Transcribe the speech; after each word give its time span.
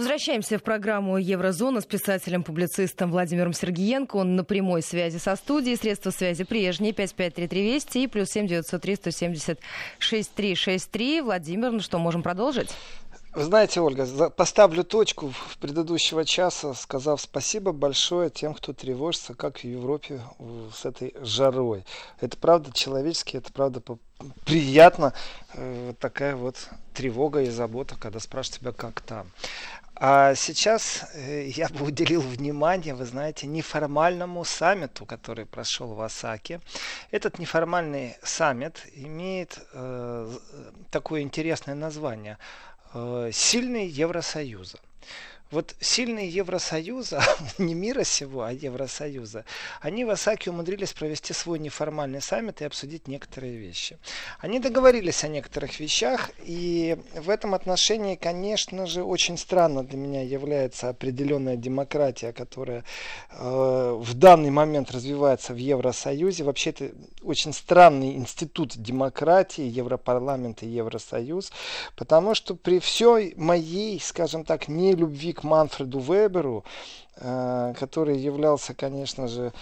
Возвращаемся 0.00 0.56
в 0.56 0.62
программу 0.62 1.18
«Еврозона» 1.18 1.82
с 1.82 1.84
писателем-публицистом 1.84 3.10
Владимиром 3.10 3.52
Сергиенко. 3.52 4.16
Он 4.16 4.34
на 4.34 4.44
прямой 4.44 4.80
связи 4.80 5.18
со 5.18 5.36
студией. 5.36 5.76
Средства 5.76 6.10
связи 6.10 6.44
прежние. 6.44 6.94
553320 6.94 7.96
и 7.96 8.06
плюс 8.06 8.30
7903 8.30 8.96
170 8.96 9.58
6363. 9.98 11.20
Владимир, 11.20 11.72
ну 11.72 11.80
что, 11.80 11.98
можем 11.98 12.22
продолжить? 12.22 12.70
Вы 13.34 13.44
знаете, 13.44 13.82
Ольга, 13.82 14.30
поставлю 14.30 14.84
точку 14.84 15.32
в 15.32 15.58
предыдущего 15.58 16.24
часа, 16.24 16.72
сказав 16.72 17.20
спасибо 17.20 17.70
большое 17.70 18.30
тем, 18.30 18.54
кто 18.54 18.72
тревожится, 18.72 19.34
как 19.34 19.58
в 19.58 19.64
Европе 19.64 20.22
с 20.74 20.86
этой 20.86 21.14
жарой. 21.20 21.84
Это 22.20 22.38
правда 22.38 22.72
человечески, 22.72 23.36
это 23.36 23.52
правда 23.52 23.82
приятно, 24.44 25.12
э, 25.54 25.94
такая 26.00 26.34
вот 26.36 26.56
тревога 26.92 27.42
и 27.42 27.50
забота, 27.50 27.96
когда 27.98 28.18
спрашивают 28.18 28.60
тебя, 28.60 28.72
как 28.72 29.00
там. 29.00 29.30
А 30.02 30.34
сейчас 30.34 31.04
э, 31.12 31.48
я 31.48 31.68
бы 31.68 31.84
уделил 31.88 32.22
внимание, 32.22 32.94
вы 32.94 33.04
знаете, 33.04 33.46
неформальному 33.46 34.44
саммиту, 34.46 35.04
который 35.04 35.44
прошел 35.44 35.92
в 35.92 36.00
Осаке. 36.00 36.62
Этот 37.10 37.38
неформальный 37.38 38.16
саммит 38.22 38.86
имеет 38.94 39.58
э, 39.74 40.32
такое 40.90 41.20
интересное 41.20 41.74
название 41.74 42.38
э, 42.94 43.30
«Сильный 43.34 43.86
Евросоюза». 43.86 44.78
Вот 45.50 45.74
сильные 45.80 46.28
Евросоюза, 46.28 47.20
не 47.58 47.74
мира 47.74 48.04
сего, 48.04 48.42
а 48.42 48.52
Евросоюза, 48.52 49.44
они 49.80 50.04
в 50.04 50.10
Осаке 50.10 50.50
умудрились 50.50 50.92
провести 50.92 51.32
свой 51.32 51.58
неформальный 51.58 52.22
саммит 52.22 52.60
и 52.60 52.64
обсудить 52.64 53.08
некоторые 53.08 53.56
вещи. 53.56 53.98
Они 54.38 54.60
договорились 54.60 55.24
о 55.24 55.28
некоторых 55.28 55.80
вещах, 55.80 56.30
и 56.44 56.96
в 57.16 57.28
этом 57.28 57.54
отношении, 57.54 58.14
конечно 58.14 58.86
же, 58.86 59.02
очень 59.02 59.36
странно 59.36 59.82
для 59.82 59.98
меня 59.98 60.22
является 60.22 60.88
определенная 60.88 61.56
демократия, 61.56 62.32
которая 62.32 62.84
э, 63.32 63.98
в 64.00 64.14
данный 64.14 64.50
момент 64.50 64.92
развивается 64.92 65.52
в 65.52 65.56
Евросоюзе. 65.56 66.44
Вообще 66.44 66.70
это 66.70 66.92
очень 67.24 67.52
странный 67.52 68.14
институт 68.14 68.74
демократии, 68.76 69.64
Европарламент 69.64 70.62
и 70.62 70.68
Евросоюз, 70.68 71.50
потому 71.96 72.36
что 72.36 72.54
при 72.54 72.78
всей 72.78 73.34
моей, 73.34 73.98
скажем 73.98 74.44
так, 74.44 74.68
нелюбви 74.68 75.32
к 75.32 75.39
Манфреду 75.42 75.98
Веберу, 75.98 76.64
э, 77.16 77.74
который 77.78 78.18
являлся, 78.18 78.74
конечно 78.74 79.28
же, 79.28 79.52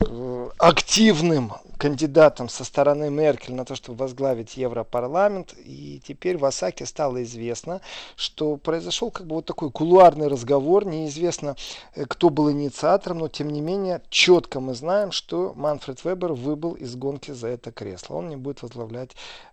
э, 0.00 0.48
активным 0.58 1.52
кандидатом 1.78 2.48
со 2.48 2.64
стороны 2.64 3.10
Меркель 3.10 3.54
на 3.54 3.64
то, 3.64 3.74
чтобы 3.74 3.98
возглавить 3.98 4.56
Европарламент. 4.56 5.54
И 5.58 6.00
теперь 6.06 6.38
в 6.38 6.44
Осаке 6.44 6.86
стало 6.86 7.22
известно, 7.22 7.80
что 8.16 8.56
произошел 8.56 9.10
как 9.10 9.26
бы 9.26 9.36
вот 9.36 9.46
такой 9.46 9.70
кулуарный 9.70 10.28
разговор. 10.28 10.86
Неизвестно, 10.86 11.56
э, 11.94 12.04
кто 12.06 12.30
был 12.30 12.50
инициатором, 12.50 13.18
но 13.18 13.28
тем 13.28 13.50
не 13.50 13.60
менее 13.60 14.02
четко 14.08 14.60
мы 14.60 14.74
знаем, 14.74 15.12
что 15.12 15.52
Манфред 15.54 16.04
Вебер 16.04 16.32
выбыл 16.32 16.72
из 16.72 16.96
гонки 16.96 17.30
за 17.30 17.48
это 17.48 17.72
кресло. 17.72 18.16
Он 18.16 18.28
не 18.28 18.36
будет 18.36 18.62
возглавлять 18.62 19.10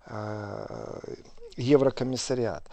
э, 0.07 0.99
Еврокомиссариат. 1.57 2.63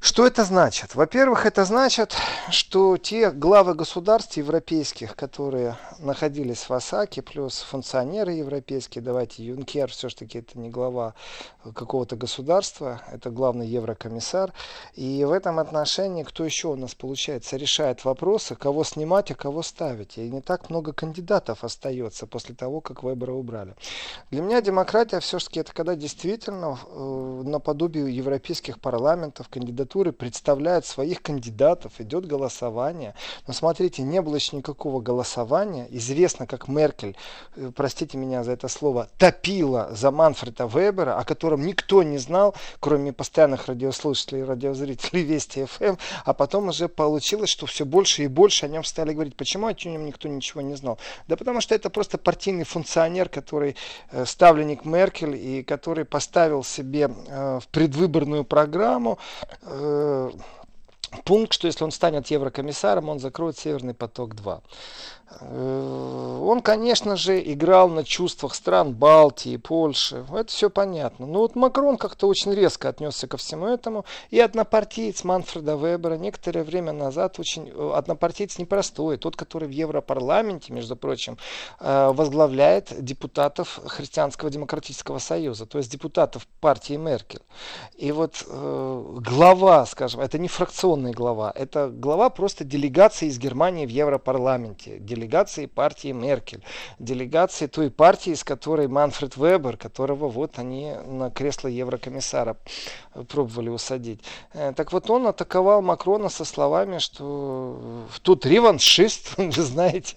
Что 0.00 0.24
это 0.28 0.44
значит? 0.44 0.94
Во-первых, 0.94 1.44
это 1.44 1.64
значит, 1.64 2.14
что 2.50 2.96
те 2.98 3.32
главы 3.32 3.74
государств 3.74 4.36
европейских, 4.36 5.16
которые 5.16 5.76
находились 5.98 6.68
в 6.68 6.72
Осаке, 6.72 7.20
плюс 7.20 7.58
функционеры 7.58 8.32
европейские, 8.32 9.02
давайте 9.02 9.44
Юнкер 9.44 9.90
все-таки 9.90 10.38
это 10.38 10.56
не 10.56 10.70
глава 10.70 11.14
какого-то 11.74 12.14
государства, 12.14 13.02
это 13.10 13.30
главный 13.30 13.66
еврокомиссар. 13.66 14.52
И 14.94 15.24
в 15.24 15.32
этом 15.32 15.58
отношении, 15.58 16.22
кто 16.22 16.44
еще 16.44 16.68
у 16.68 16.76
нас, 16.76 16.94
получается, 16.94 17.56
решает 17.56 18.04
вопросы, 18.04 18.54
кого 18.54 18.84
снимать, 18.84 19.32
а 19.32 19.34
кого 19.34 19.62
ставить. 19.62 20.16
И 20.16 20.30
не 20.30 20.42
так 20.42 20.70
много 20.70 20.92
кандидатов 20.92 21.64
остается 21.64 22.28
после 22.28 22.54
того, 22.54 22.80
как 22.80 23.02
выборы 23.02 23.32
убрали. 23.32 23.74
Для 24.30 24.42
меня 24.42 24.60
демократия 24.60 25.18
все-таки 25.18 25.58
это 25.58 25.72
когда 25.74 25.96
действительно 25.96 26.78
э, 26.86 27.42
наподобие 27.44 28.14
европейских 28.14 28.80
парламентов 28.80 29.48
кандидаты 29.48 29.87
кандидатуры 29.88 30.12
представляют 30.12 30.84
своих 30.86 31.22
кандидатов, 31.22 31.92
идет 31.98 32.26
голосование. 32.26 33.14
Но 33.46 33.54
смотрите, 33.54 34.02
не 34.02 34.20
было 34.20 34.36
еще 34.36 34.56
никакого 34.56 35.00
голосования. 35.00 35.86
Известно, 35.90 36.46
как 36.46 36.68
Меркель, 36.68 37.16
э, 37.56 37.70
простите 37.74 38.18
меня 38.18 38.44
за 38.44 38.52
это 38.52 38.68
слово, 38.68 39.08
топила 39.18 39.88
за 39.92 40.10
Манфреда 40.10 40.66
Вебера, 40.66 41.18
о 41.18 41.24
котором 41.24 41.64
никто 41.64 42.02
не 42.02 42.18
знал, 42.18 42.54
кроме 42.80 43.12
постоянных 43.12 43.66
радиослушателей 43.66 44.42
и 44.42 44.44
радиозрителей 44.44 45.22
Вести 45.22 45.64
ФМ. 45.64 45.96
А 46.24 46.34
потом 46.34 46.68
уже 46.68 46.88
получилось, 46.88 47.50
что 47.50 47.66
все 47.66 47.84
больше 47.84 48.24
и 48.24 48.28
больше 48.28 48.66
о 48.66 48.68
нем 48.68 48.84
стали 48.84 49.14
говорить. 49.14 49.36
Почему 49.36 49.66
о 49.66 49.72
нем 49.72 50.04
никто 50.04 50.28
ничего 50.28 50.60
не 50.60 50.76
знал? 50.76 50.98
Да 51.28 51.36
потому 51.36 51.60
что 51.60 51.74
это 51.74 51.88
просто 51.88 52.18
партийный 52.18 52.64
функционер, 52.64 53.28
который 53.28 53.76
э, 54.10 54.26
ставленник 54.26 54.84
Меркель 54.84 55.34
и 55.34 55.62
который 55.62 56.04
поставил 56.04 56.62
себе 56.62 57.10
э, 57.28 57.60
в 57.62 57.68
предвыборную 57.68 58.44
программу 58.44 59.18
э, 59.78 60.30
пункт, 61.24 61.52
что 61.52 61.66
если 61.66 61.84
он 61.84 61.90
станет 61.90 62.28
еврокомиссаром, 62.28 63.08
он 63.08 63.18
закроет 63.18 63.58
Северный 63.58 63.94
поток-2. 63.94 64.62
Э, 65.40 66.40
он, 66.42 66.60
конечно 66.62 67.16
же, 67.16 67.40
играл 67.40 67.88
на 67.88 68.04
чувствах 68.04 68.54
стран 68.54 68.94
Балтии, 68.94 69.56
Польши. 69.56 70.24
Это 70.32 70.50
все 70.50 70.70
понятно. 70.70 71.26
Но 71.26 71.40
вот 71.40 71.54
Макрон 71.54 71.96
как-то 71.96 72.26
очень 72.28 72.54
резко 72.54 72.88
отнесся 72.88 73.26
ко 73.26 73.36
всему 73.36 73.66
этому. 73.66 74.04
И 74.30 74.40
однопартиец 74.40 75.24
Манфреда 75.24 75.76
Вебера 75.76 76.14
некоторое 76.14 76.64
время 76.64 76.92
назад 76.92 77.38
очень... 77.38 77.68
Э, 77.68 77.92
однопартиец 77.94 78.58
непростой. 78.58 79.16
Тот, 79.16 79.36
который 79.36 79.68
в 79.68 79.72
Европарламенте, 79.72 80.72
между 80.72 80.96
прочим, 80.96 81.36
э, 81.80 82.10
возглавляет 82.12 82.92
депутатов 83.04 83.80
Христианского 83.86 84.50
демократического 84.50 85.18
союза. 85.18 85.66
То 85.66 85.78
есть 85.78 85.90
депутатов 85.90 86.46
партии 86.60 86.94
Меркель. 86.94 87.40
И 87.96 88.12
вот 88.12 88.44
глава, 88.48 89.86
скажем, 89.86 90.20
это 90.20 90.38
не 90.38 90.48
фракционный 90.48 90.97
глава. 91.06 91.52
Это 91.54 91.88
глава 91.88 92.30
просто 92.30 92.64
делегации 92.64 93.26
из 93.26 93.38
Германии 93.38 93.86
в 93.86 93.90
Европарламенте 93.90 94.98
делегации 94.98 95.66
партии 95.66 96.12
Меркель, 96.12 96.62
делегации 96.98 97.66
той 97.66 97.90
партии, 97.90 98.34
с 98.34 98.44
которой 98.44 98.88
Манфред 98.88 99.36
Вебер, 99.36 99.76
которого 99.76 100.28
вот 100.28 100.58
они 100.58 100.92
на 101.06 101.30
кресло 101.30 101.68
еврокомиссара 101.68 102.56
пробовали 103.28 103.68
усадить. 103.68 104.20
Э, 104.52 104.72
так 104.74 104.92
вот 104.92 105.10
он 105.10 105.26
атаковал 105.26 105.82
Макрона 105.82 106.28
со 106.28 106.44
словами, 106.44 106.98
что 106.98 108.06
тут 108.22 108.44
реваншист, 108.46 109.34
вы 109.36 109.62
знаете, 109.62 110.16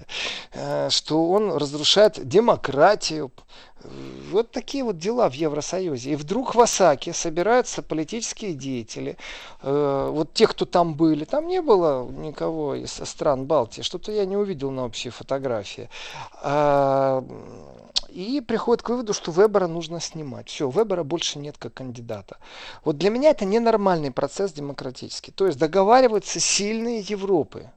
э, 0.54 0.90
что 0.90 1.30
он 1.30 1.54
разрушает 1.56 2.28
демократию, 2.28 3.32
вот 4.32 4.52
такие 4.52 4.84
вот 4.84 4.98
дела 4.98 5.30
в 5.30 5.34
Евросоюзе. 5.34 6.12
И 6.12 6.16
вдруг 6.16 6.56
в 6.56 6.62
Осаке 6.62 7.14
собираются 7.14 7.82
политические 7.82 8.54
деятели, 8.54 9.18
э, 9.62 10.10
вот 10.12 10.34
те, 10.34 10.48
кто 10.48 10.66
там 10.66 10.96
были. 10.96 11.26
Там 11.26 11.48
не 11.48 11.62
было 11.62 12.10
никого 12.10 12.76
из 12.76 12.92
стран 12.92 13.46
Балтии. 13.46 13.82
Что-то 13.82 14.12
я 14.12 14.26
не 14.26 14.38
увидел 14.38 14.72
на 14.72 14.86
общей 14.86 15.10
фотографии. 15.10 15.90
А, 16.42 17.24
и 18.10 18.42
приходит 18.42 18.84
к 18.84 18.90
выводу, 18.90 19.14
что 19.14 19.32
Вебера 19.32 19.68
нужно 19.68 20.00
снимать. 20.00 20.50
Все, 20.50 20.70
Вебера 20.70 21.04
больше 21.04 21.40
нет 21.40 21.58
как 21.58 21.74
кандидата. 21.74 22.38
Вот 22.84 22.98
для 22.98 23.10
меня 23.10 23.30
это 23.30 23.46
ненормальный 23.46 24.12
процесс 24.12 24.54
демократический. 24.54 25.32
То 25.32 25.48
есть 25.48 25.58
договариваются 25.58 26.40
сильные 26.40 27.00
Европы 27.00 27.70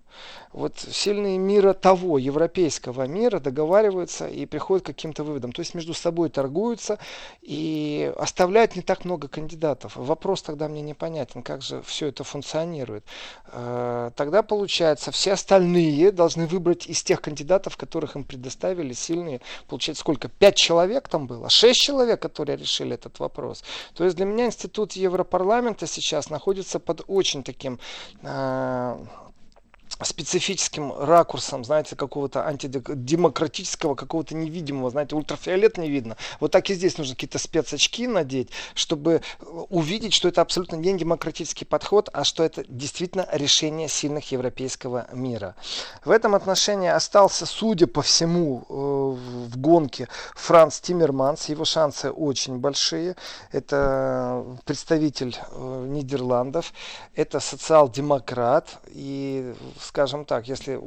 вот 0.53 0.79
сильные 0.79 1.37
мира 1.37 1.73
того, 1.73 2.17
европейского 2.17 3.07
мира 3.07 3.41
договариваются 3.41 4.29
и 4.29 4.47
приходят 4.47 4.85
к 4.85 4.87
каким-то 4.87 5.25
выводам. 5.25 5.53
То 5.53 5.61
есть 5.61 5.75
между 5.75 5.95
собой 5.95 6.31
торгуются 6.31 6.99
и 7.43 8.13
оставляют 8.17 8.77
не 8.77 8.83
так 8.83 9.05
много 9.05 9.27
кандидатов. 9.27 9.97
Вопрос 9.97 10.43
тогда 10.43 10.69
мне 10.69 10.81
непонятен, 10.81 11.43
как 11.43 11.61
же 11.63 11.83
все 11.83 12.07
это 12.07 12.23
функционирует. 12.23 13.05
Э, 13.49 14.13
тогда 14.15 14.43
получается, 14.43 15.11
все 15.11 15.33
остальные 15.33 16.13
должны 16.13 16.47
выбрать 16.47 16.87
из 16.87 17.03
тех 17.03 17.21
кандидатов, 17.21 17.77
которых 17.77 18.15
им 18.15 18.23
предоставили 18.23 18.93
сильные. 18.93 19.41
Получается, 19.69 20.03
сколько? 20.03 20.29
Пять 20.29 20.57
человек 20.57 21.09
там 21.09 21.27
было? 21.27 21.51
Шесть 21.51 21.81
человек, 21.81 22.23
которые 22.23 22.57
решили 22.57 22.95
этот 22.95 23.19
вопрос. 23.19 23.65
То 23.95 24.05
есть 24.05 24.17
для 24.17 24.25
меня 24.25 24.47
институт 24.47 24.93
Европарламента 24.93 25.89
сейчас 25.89 26.31
находится 26.31 26.79
под 26.79 27.03
очень 27.09 27.43
таким 27.43 27.81
э, 28.23 28.97
специфическим 30.03 30.93
ракурсом, 30.93 31.65
знаете, 31.65 31.95
какого-то 31.95 32.47
антидемократического, 32.47 33.95
какого-то 33.95 34.35
невидимого, 34.35 34.91
знаете, 34.91 35.15
ультрафиолет 35.15 35.79
не 35.79 35.89
видно. 35.89 36.17
Вот 36.41 36.51
так 36.51 36.69
и 36.71 36.75
здесь 36.75 36.99
нужно 36.99 37.15
какие-то 37.15 37.39
спецочки 37.39 38.07
надеть, 38.07 38.51
чтобы 38.75 39.23
увидеть, 39.71 40.13
что 40.13 40.29
это 40.29 40.41
абсолютно 40.41 40.77
не 40.77 40.97
демократический 40.99 41.65
подход, 41.65 42.09
а 42.13 42.25
что 42.25 42.43
это 42.43 42.65
действительно 42.69 43.29
решение 43.33 43.89
сильных 43.89 44.33
европейского 44.33 45.07
мира. 45.13 45.55
В 46.05 46.11
этом 46.11 46.35
отношении 46.35 46.89
остался, 46.89 47.47
судя 47.47 47.87
по 47.87 48.03
всему, 48.03 48.65
э, 48.69 48.73
в 49.51 49.59
гонке 49.59 50.09
Франц 50.35 50.81
Тиммерманс. 50.81 51.49
Его 51.49 51.65
шансы 51.65 52.11
очень 52.11 52.59
большие. 52.59 53.17
Это 53.53 54.45
представитель 54.65 55.37
э, 55.51 55.87
Нидерландов, 55.89 56.73
это 57.15 57.41
социал-демократ 57.41 58.81
и 58.89 59.55
скажем 59.85 60.25
так, 60.25 60.49
если 60.49 60.81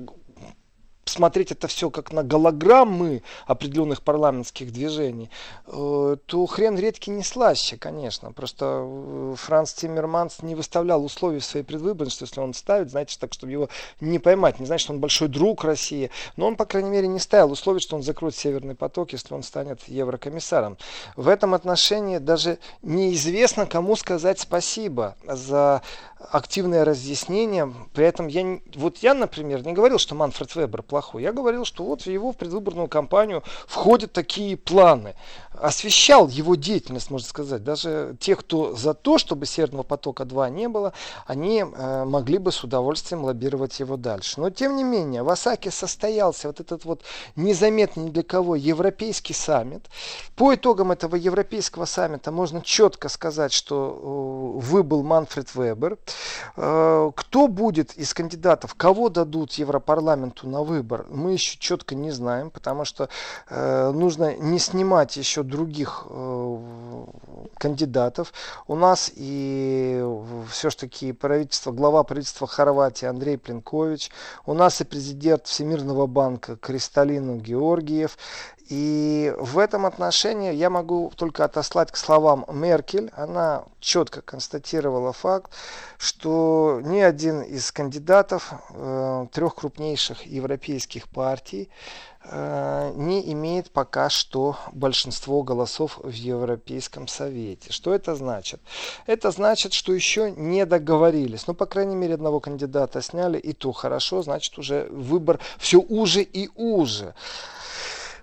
смотреть 1.10 1.52
это 1.52 1.68
все 1.68 1.90
как 1.90 2.12
на 2.12 2.24
голограммы 2.24 3.24
определенных 3.46 4.02
парламентских 4.02 4.72
движений, 4.72 5.30
э, 5.66 6.18
то 6.26 6.46
хрен 6.46 6.78
редкий 6.78 7.12
не 7.12 7.24
слаще, 7.24 7.78
конечно. 7.78 8.32
Просто 8.32 8.84
э, 8.86 9.36
Франц 9.38 9.74
Тиммерманс 9.74 10.42
не 10.42 10.56
выставлял 10.56 11.04
условий 11.04 11.40
в 11.40 11.46
своей 11.46 11.66
предвыборной, 11.66 12.12
что 12.12 12.26
если 12.26 12.40
он 12.40 12.54
ставит, 12.54 12.92
знаете, 12.92 13.18
так, 13.20 13.34
чтобы 13.34 13.52
его 13.52 13.70
не 14.00 14.20
поймать. 14.20 14.60
Не 14.60 14.66
значит, 14.66 14.84
что 14.86 14.94
он 14.94 15.00
большой 15.00 15.28
друг 15.28 15.64
России, 15.64 16.12
но 16.36 16.48
он, 16.48 16.56
по 16.56 16.66
крайней 16.66 16.90
мере, 16.90 17.08
не 17.08 17.20
ставил 17.20 17.52
условий, 17.52 17.80
что 17.80 17.96
он 17.96 18.04
закроет 18.04 18.36
Северный 18.36 18.76
поток, 18.76 19.14
если 19.14 19.34
он 19.34 19.44
станет 19.44 19.88
еврокомиссаром. 19.88 20.78
В 21.16 21.28
этом 21.28 21.54
отношении 21.54 22.18
даже 22.18 22.60
неизвестно, 22.82 23.66
кому 23.66 23.96
сказать 23.96 24.40
спасибо 24.40 25.16
за 25.26 25.82
активное 26.20 26.84
разъяснение. 26.84 27.72
При 27.94 28.06
этом 28.06 28.28
я, 28.28 28.60
вот 28.76 28.98
я, 29.00 29.14
например, 29.14 29.66
не 29.66 29.74
говорил, 29.74 30.00
что 30.00 30.16
Манфред 30.16 30.56
Вебер 30.56 30.82
плохой. 30.82 31.24
Я 31.24 31.32
говорил, 31.32 31.66
что 31.66 31.84
вот 31.84 32.04
в 32.04 32.08
его 32.08 32.34
предвыборную 32.34 32.88
кампанию 32.88 33.44
входят 33.68 34.14
такие 34.14 34.58
планы. 34.58 35.16
Освещал 35.60 36.28
его 36.28 36.56
деятельность, 36.56 37.10
можно 37.10 37.28
сказать. 37.28 37.64
Даже 37.64 38.16
те, 38.20 38.36
кто 38.36 38.76
за 38.76 38.94
то, 38.94 39.18
чтобы 39.18 39.46
Северного 39.46 39.84
потока-2 39.84 40.52
не 40.52 40.68
было, 40.68 40.94
они 41.26 41.62
э, 41.62 42.06
могли 42.06 42.38
бы 42.38 42.52
с 42.52 42.64
удовольствием 42.64 43.24
лоббировать 43.24 43.80
его 43.80 43.98
дальше. 43.98 44.40
Но 44.40 44.52
тем 44.52 44.76
не 44.76 44.84
менее, 44.84 45.24
в 45.24 45.30
Осаке 45.30 45.72
состоялся 45.72 46.48
вот 46.48 46.60
этот 46.60 46.86
вот 46.86 47.02
незаметный 47.36 48.10
для 48.10 48.22
кого 48.22 48.56
европейский 48.56 49.34
саммит. 49.34 49.86
По 50.36 50.54
итогам 50.54 50.92
этого 50.92 51.16
европейского 51.16 51.86
саммита 51.86 52.32
можно 52.32 52.62
четко 52.62 53.10
сказать, 53.10 53.52
что 53.52 54.60
э, 54.60 54.66
выбыл 54.66 55.02
Манфред 55.02 55.56
Вебер. 55.56 55.98
Э, 56.56 57.12
кто 57.16 57.48
будет 57.48 57.94
из 57.98 58.14
кандидатов, 58.14 58.76
кого 58.76 59.10
дадут 59.10 59.54
Европарламенту 59.54 60.48
на 60.48 60.62
выбор, 60.62 61.08
мы 61.10 61.34
еще 61.34 61.58
четко 61.58 61.96
не 61.96 62.12
знаем, 62.12 62.52
потому 62.52 62.86
что 62.86 63.10
нужно 63.50 64.36
не 64.36 64.60
снимать 64.60 65.18
еще 65.18 65.44
других 65.48 66.06
э, 66.10 66.58
кандидатов. 67.58 68.34
У 68.68 68.76
нас 68.76 69.12
и 69.16 70.04
все-таки 70.52 71.14
правительство, 71.14 71.72
глава 71.72 72.04
правительства 72.04 72.48
Хорватии 72.48 73.06
Андрей 73.06 73.38
Пленкович, 73.38 74.12
у 74.46 74.54
нас 74.54 74.82
и 74.82 74.84
президент 74.84 75.48
Всемирного 75.48 76.08
банка 76.08 76.56
Кристалину 76.56 77.38
Георгиев, 77.38 78.18
и 78.70 79.34
в 79.38 79.60
этом 79.60 79.86
отношении 79.86 80.54
я 80.54 80.70
могу 80.70 81.12
только 81.16 81.46
отослать 81.46 81.90
к 81.92 81.96
словам 81.96 82.46
Меркель. 82.52 83.12
Она 83.16 83.64
четко 83.80 84.22
констатировала 84.22 85.14
факт, 85.14 85.54
что 85.98 86.82
ни 86.84 87.00
один 87.00 87.42
из 87.42 87.72
кандидатов 87.72 88.52
э, 88.72 89.28
трех 89.32 89.56
крупнейших 89.56 90.26
европейских 90.26 91.08
партий 91.08 91.70
э, 92.26 92.92
не 92.96 93.32
имеет 93.32 93.72
пока 93.72 94.10
что 94.10 94.58
большинство 94.74 95.44
голосов 95.44 96.00
в 96.04 96.12
Европейском 96.12 97.08
Совете. 97.08 97.72
Что 97.72 97.94
это 97.94 98.16
значит? 98.16 98.60
Это 99.06 99.32
значит, 99.32 99.72
что 99.72 99.94
еще 99.94 100.30
не 100.32 100.66
договорились. 100.66 101.48
Ну, 101.48 101.54
по 101.54 101.68
крайней 101.68 101.96
мере, 101.96 102.16
одного 102.16 102.42
кандидата 102.42 103.02
сняли, 103.02 103.38
и 103.38 103.54
то 103.54 103.72
хорошо, 103.72 104.24
значит, 104.24 104.58
уже 104.58 104.90
выбор 104.92 105.40
все 105.58 105.80
уже 105.80 106.22
и 106.22 106.50
уже. 106.56 107.16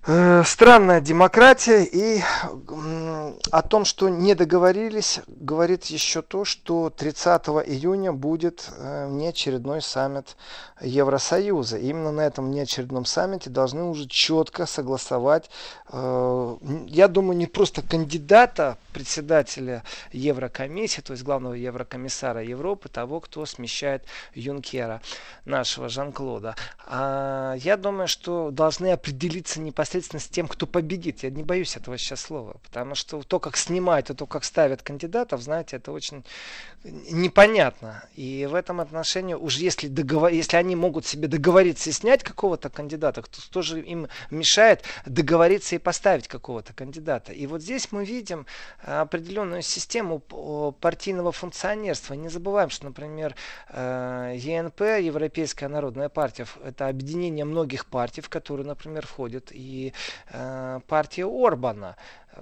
Э, 0.06 0.42
странная 0.44 1.00
демократия 1.00 1.82
и 1.82 2.20
о 3.50 3.62
том, 3.62 3.86
что 3.86 4.10
не 4.10 4.34
договорились, 4.34 5.20
говорит 5.26 5.86
еще 5.86 6.20
то, 6.20 6.44
что 6.44 6.90
30 6.90 7.46
июня 7.66 8.12
будет 8.12 8.68
э, 8.76 9.08
неочередной 9.10 9.80
саммит 9.80 10.36
Евросоюза. 10.82 11.78
И 11.78 11.88
именно 11.88 12.12
на 12.12 12.20
этом 12.20 12.50
неочередном 12.50 13.06
саммите 13.06 13.48
должны 13.48 13.84
уже 13.84 14.06
четко 14.06 14.66
согласовать, 14.66 15.48
э, 15.90 16.56
я 16.86 17.08
думаю, 17.08 17.38
не 17.38 17.46
просто 17.46 17.80
кандидата 17.80 18.76
председателя 18.92 19.84
Еврокомиссии, 20.12 21.00
то 21.00 21.12
есть 21.12 21.24
главного 21.24 21.54
еврокомиссара 21.54 22.44
Европы, 22.44 22.90
того, 22.90 23.20
кто 23.20 23.46
смещает 23.46 24.04
Юнкера, 24.34 25.00
нашего 25.46 25.88
Жан-Клода. 25.88 26.56
А 26.86 27.54
я 27.56 27.78
думаю, 27.78 28.06
что 28.06 28.50
должны 28.50 28.92
определиться 28.92 29.60
непосредственно 29.60 29.93
с 30.00 30.28
тем, 30.28 30.48
кто 30.48 30.66
победит. 30.66 31.22
Я 31.22 31.30
не 31.30 31.42
боюсь 31.42 31.76
этого 31.76 31.98
сейчас 31.98 32.20
слова, 32.22 32.56
потому 32.62 32.94
что 32.94 33.22
то, 33.22 33.38
как 33.40 33.56
снимают, 33.56 34.06
то, 34.06 34.26
как 34.26 34.44
ставят 34.44 34.82
кандидатов, 34.82 35.42
знаете, 35.42 35.76
это 35.76 35.92
очень 35.92 36.24
непонятно. 36.84 38.04
И 38.14 38.46
в 38.50 38.54
этом 38.54 38.80
отношении, 38.80 39.34
уж 39.34 39.56
если, 39.56 39.88
договор... 39.88 40.30
если 40.30 40.56
они 40.56 40.76
могут 40.76 41.06
себе 41.06 41.28
договориться 41.28 41.90
и 41.90 41.92
снять 41.92 42.22
какого-то 42.22 42.70
кандидата, 42.70 43.22
то 43.22 43.50
тоже 43.50 43.80
им 43.80 44.08
мешает 44.30 44.84
договориться 45.06 45.74
и 45.74 45.78
поставить 45.78 46.28
какого-то 46.28 46.72
кандидата. 46.72 47.32
И 47.32 47.46
вот 47.46 47.62
здесь 47.62 47.90
мы 47.92 48.04
видим 48.04 48.46
определенную 48.82 49.62
систему 49.62 50.20
партийного 50.80 51.32
функционерства. 51.32 52.14
Не 52.14 52.28
забываем, 52.28 52.70
что, 52.70 52.86
например, 52.86 53.34
э, 53.70 54.34
ЕНП, 54.36 54.80
Европейская 55.00 55.68
народная 55.68 56.08
партия, 56.08 56.46
это 56.64 56.88
объединение 56.88 57.44
многих 57.44 57.86
партий, 57.86 58.20
в 58.20 58.28
которые, 58.28 58.66
например, 58.66 59.06
входит 59.06 59.50
и 59.52 59.83
э, 60.30 60.80
партия 60.86 61.26
Орбана. 61.26 61.96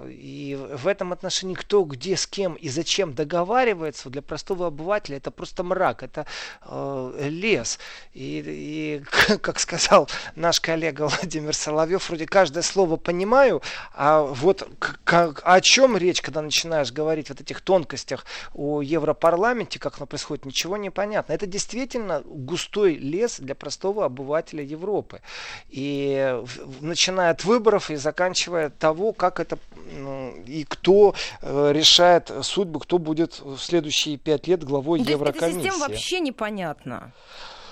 И 0.07 0.57
в 0.75 0.87
этом 0.87 1.13
отношении 1.13 1.53
кто 1.53 1.83
где 1.83 2.17
с 2.17 2.25
кем 2.25 2.53
и 2.55 2.69
зачем 2.69 3.13
договаривается 3.13 4.09
для 4.09 4.21
простого 4.21 4.67
обывателя 4.67 5.17
это 5.17 5.31
просто 5.31 5.63
мрак, 5.63 6.03
это 6.03 6.25
э, 6.65 7.27
лес. 7.29 7.79
И, 8.13 8.43
и 8.45 9.03
как 9.37 9.59
сказал 9.59 10.09
наш 10.35 10.59
коллега 10.59 11.07
Владимир 11.07 11.55
Соловьев, 11.55 12.09
вроде 12.09 12.25
каждое 12.25 12.63
слово 12.63 12.95
понимаю, 12.97 13.61
а 13.93 14.21
вот 14.21 14.67
как, 15.03 15.41
о 15.43 15.61
чем 15.61 15.97
речь, 15.97 16.21
когда 16.21 16.41
начинаешь 16.41 16.91
говорить 16.91 17.29
вот 17.29 17.41
этих 17.41 17.61
тонкостях 17.61 18.25
о 18.53 18.81
Европарламенте, 18.81 19.79
как 19.79 19.97
оно 19.97 20.05
происходит, 20.05 20.45
ничего 20.45 20.77
не 20.77 20.89
понятно. 20.89 21.33
Это 21.33 21.45
действительно 21.45 22.21
густой 22.25 22.95
лес 22.95 23.39
для 23.39 23.55
простого 23.55 24.05
обывателя 24.05 24.63
Европы. 24.63 25.21
И 25.69 26.41
начиная 26.81 27.31
от 27.31 27.43
выборов 27.43 27.91
и 27.91 27.95
заканчивая 27.95 28.69
того, 28.69 29.13
как 29.13 29.39
это 29.39 29.57
и 30.45 30.65
кто 30.67 31.13
э, 31.41 31.71
решает 31.73 32.31
судьбу, 32.41 32.79
кто 32.79 32.97
будет 32.97 33.39
в 33.39 33.57
следующие 33.57 34.17
пять 34.17 34.47
лет 34.47 34.63
главой 34.63 34.99
ну, 34.99 35.05
Еврокомиссии. 35.05 35.59
Эта 35.59 35.71
система 35.71 35.79
вообще 35.79 36.19
непонятна. 36.19 37.13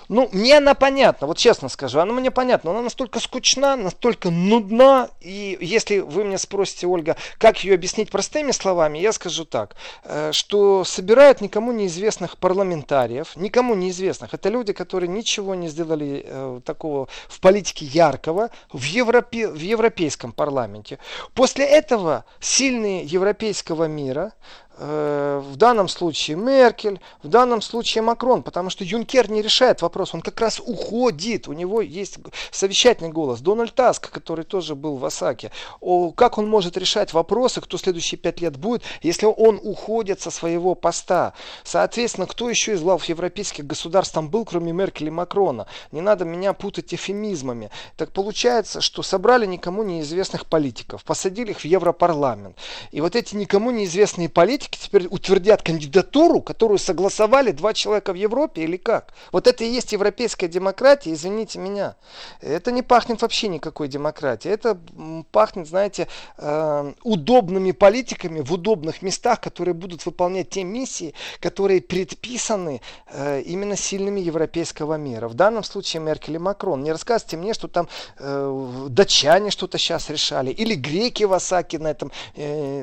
Ну, 0.08 0.28
мне 0.32 0.58
она 0.58 0.74
понятна, 0.74 1.26
вот 1.26 1.38
честно 1.38 1.68
скажу, 1.68 2.00
она 2.00 2.12
мне 2.12 2.30
понятна, 2.30 2.70
она 2.70 2.82
настолько 2.82 3.20
скучна, 3.20 3.76
настолько 3.76 4.30
нудна, 4.30 5.10
и 5.20 5.56
если 5.60 5.98
вы 5.98 6.24
меня 6.24 6.38
спросите, 6.38 6.86
Ольга, 6.86 7.16
как 7.38 7.64
ее 7.64 7.74
объяснить 7.74 8.10
простыми 8.10 8.52
словами, 8.52 8.98
я 8.98 9.12
скажу 9.12 9.44
так, 9.44 9.76
э, 10.04 10.32
что 10.32 10.84
собирают 10.84 11.40
никому 11.40 11.72
неизвестных 11.72 12.38
парламентариев, 12.38 13.36
никому 13.36 13.74
неизвестных, 13.74 14.34
это 14.34 14.48
люди, 14.48 14.72
которые 14.72 15.08
ничего 15.08 15.54
не 15.54 15.68
сделали 15.68 16.24
э, 16.26 16.60
такого 16.64 17.08
в 17.28 17.40
политике 17.40 17.86
яркого 17.86 18.50
в, 18.72 18.82
Европе, 18.84 19.48
в 19.48 19.60
европейском 19.60 20.32
парламенте. 20.32 20.98
После 21.34 21.64
этого 21.64 22.24
сильные 22.40 23.04
европейского 23.04 23.84
мира 23.84 24.32
в 24.78 25.56
данном 25.56 25.88
случае 25.88 26.36
Меркель, 26.36 27.00
в 27.22 27.28
данном 27.28 27.60
случае 27.60 28.02
Макрон, 28.02 28.42
потому 28.42 28.70
что 28.70 28.84
Юнкер 28.84 29.30
не 29.30 29.42
решает 29.42 29.82
вопрос, 29.82 30.14
он 30.14 30.22
как 30.22 30.40
раз 30.40 30.60
уходит, 30.60 31.48
у 31.48 31.52
него 31.52 31.80
есть 31.80 32.18
совещательный 32.50 33.10
голос. 33.10 33.40
Дональд 33.40 33.74
Таск, 33.74 34.10
который 34.10 34.44
тоже 34.44 34.74
был 34.74 34.96
в 34.96 35.04
Осаке, 35.04 35.50
о, 35.80 36.10
как 36.12 36.38
он 36.38 36.48
может 36.48 36.76
решать 36.76 37.12
вопросы, 37.12 37.60
кто 37.60 37.76
следующие 37.76 38.18
пять 38.18 38.40
лет 38.40 38.56
будет, 38.56 38.82
если 39.02 39.26
он 39.26 39.60
уходит 39.62 40.20
со 40.20 40.30
своего 40.30 40.74
поста. 40.74 41.34
Соответственно, 41.64 42.26
кто 42.26 42.48
еще 42.48 42.72
из 42.72 42.82
глав 42.82 43.04
европейских 43.04 43.66
государств 43.66 44.14
там 44.14 44.28
был, 44.28 44.44
кроме 44.44 44.72
Меркель 44.72 45.08
и 45.08 45.10
Макрона? 45.10 45.66
Не 45.90 46.00
надо 46.00 46.24
меня 46.24 46.52
путать 46.52 46.94
эфемизмами. 46.94 47.70
Так 47.96 48.12
получается, 48.12 48.80
что 48.80 49.02
собрали 49.02 49.46
никому 49.46 49.82
неизвестных 49.82 50.46
политиков, 50.46 51.04
посадили 51.04 51.50
их 51.50 51.60
в 51.60 51.64
Европарламент. 51.64 52.56
И 52.90 53.00
вот 53.00 53.16
эти 53.16 53.36
никому 53.36 53.70
неизвестные 53.70 54.28
политики, 54.28 54.61
политики 54.62 54.78
теперь 54.78 55.06
утвердят 55.08 55.62
кандидатуру, 55.62 56.40
которую 56.40 56.78
согласовали 56.78 57.52
два 57.52 57.72
человека 57.72 58.12
в 58.12 58.16
Европе 58.16 58.62
или 58.62 58.76
как? 58.76 59.12
Вот 59.32 59.46
это 59.46 59.64
и 59.64 59.68
есть 59.68 59.92
европейская 59.92 60.48
демократия, 60.48 61.12
извините 61.12 61.58
меня. 61.58 61.96
Это 62.40 62.72
не 62.72 62.82
пахнет 62.82 63.22
вообще 63.22 63.48
никакой 63.48 63.88
демократией. 63.88 64.54
Это 64.54 64.78
пахнет, 65.30 65.68
знаете, 65.68 66.08
э, 66.38 66.92
удобными 67.02 67.72
политиками 67.72 68.40
в 68.40 68.52
удобных 68.52 69.02
местах, 69.02 69.40
которые 69.40 69.74
будут 69.74 70.06
выполнять 70.06 70.50
те 70.50 70.64
миссии, 70.64 71.14
которые 71.40 71.80
предписаны 71.80 72.80
э, 73.08 73.42
именно 73.42 73.76
сильными 73.76 74.20
европейского 74.20 74.96
мира. 74.96 75.28
В 75.28 75.34
данном 75.34 75.64
случае 75.64 76.02
Меркель 76.02 76.34
и 76.34 76.38
Макрон. 76.38 76.82
Не 76.82 76.92
рассказывайте 76.92 77.36
мне, 77.36 77.54
что 77.54 77.68
там 77.68 77.88
э, 78.18 78.86
датчане 78.88 79.50
что-то 79.50 79.78
сейчас 79.78 80.10
решали, 80.10 80.50
или 80.50 80.74
греки 80.74 81.24
в 81.24 81.32
Осаке 81.32 81.78
на 81.78 81.88
этом 81.88 82.12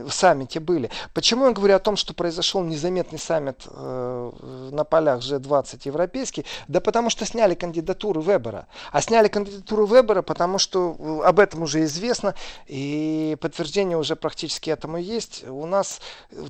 саммите 0.09 0.59
были. 0.59 0.89
Почему 1.13 1.45
я 1.45 1.51
говорю 1.51 1.68
о 1.71 1.79
том, 1.79 1.95
что 1.95 2.13
произошел 2.13 2.63
незаметный 2.63 3.19
саммит 3.19 3.67
э, 3.67 4.31
на 4.71 4.83
полях 4.83 5.19
G20 5.21 5.81
европейский? 5.85 6.45
Да 6.67 6.81
потому 6.81 7.09
что 7.09 7.25
сняли 7.25 7.55
кандидатуру 7.55 8.21
Вебера. 8.21 8.67
А 8.91 9.01
сняли 9.01 9.27
кандидатуру 9.27 9.85
Вебера, 9.85 10.21
потому 10.21 10.57
что 10.57 10.95
э, 10.97 11.27
об 11.27 11.39
этом 11.39 11.63
уже 11.63 11.83
известно, 11.83 12.35
и 12.67 13.38
подтверждение 13.39 13.97
уже 13.97 14.15
практически 14.15 14.69
этому 14.69 14.97
есть. 14.97 15.47
У 15.47 15.65
нас 15.65 16.01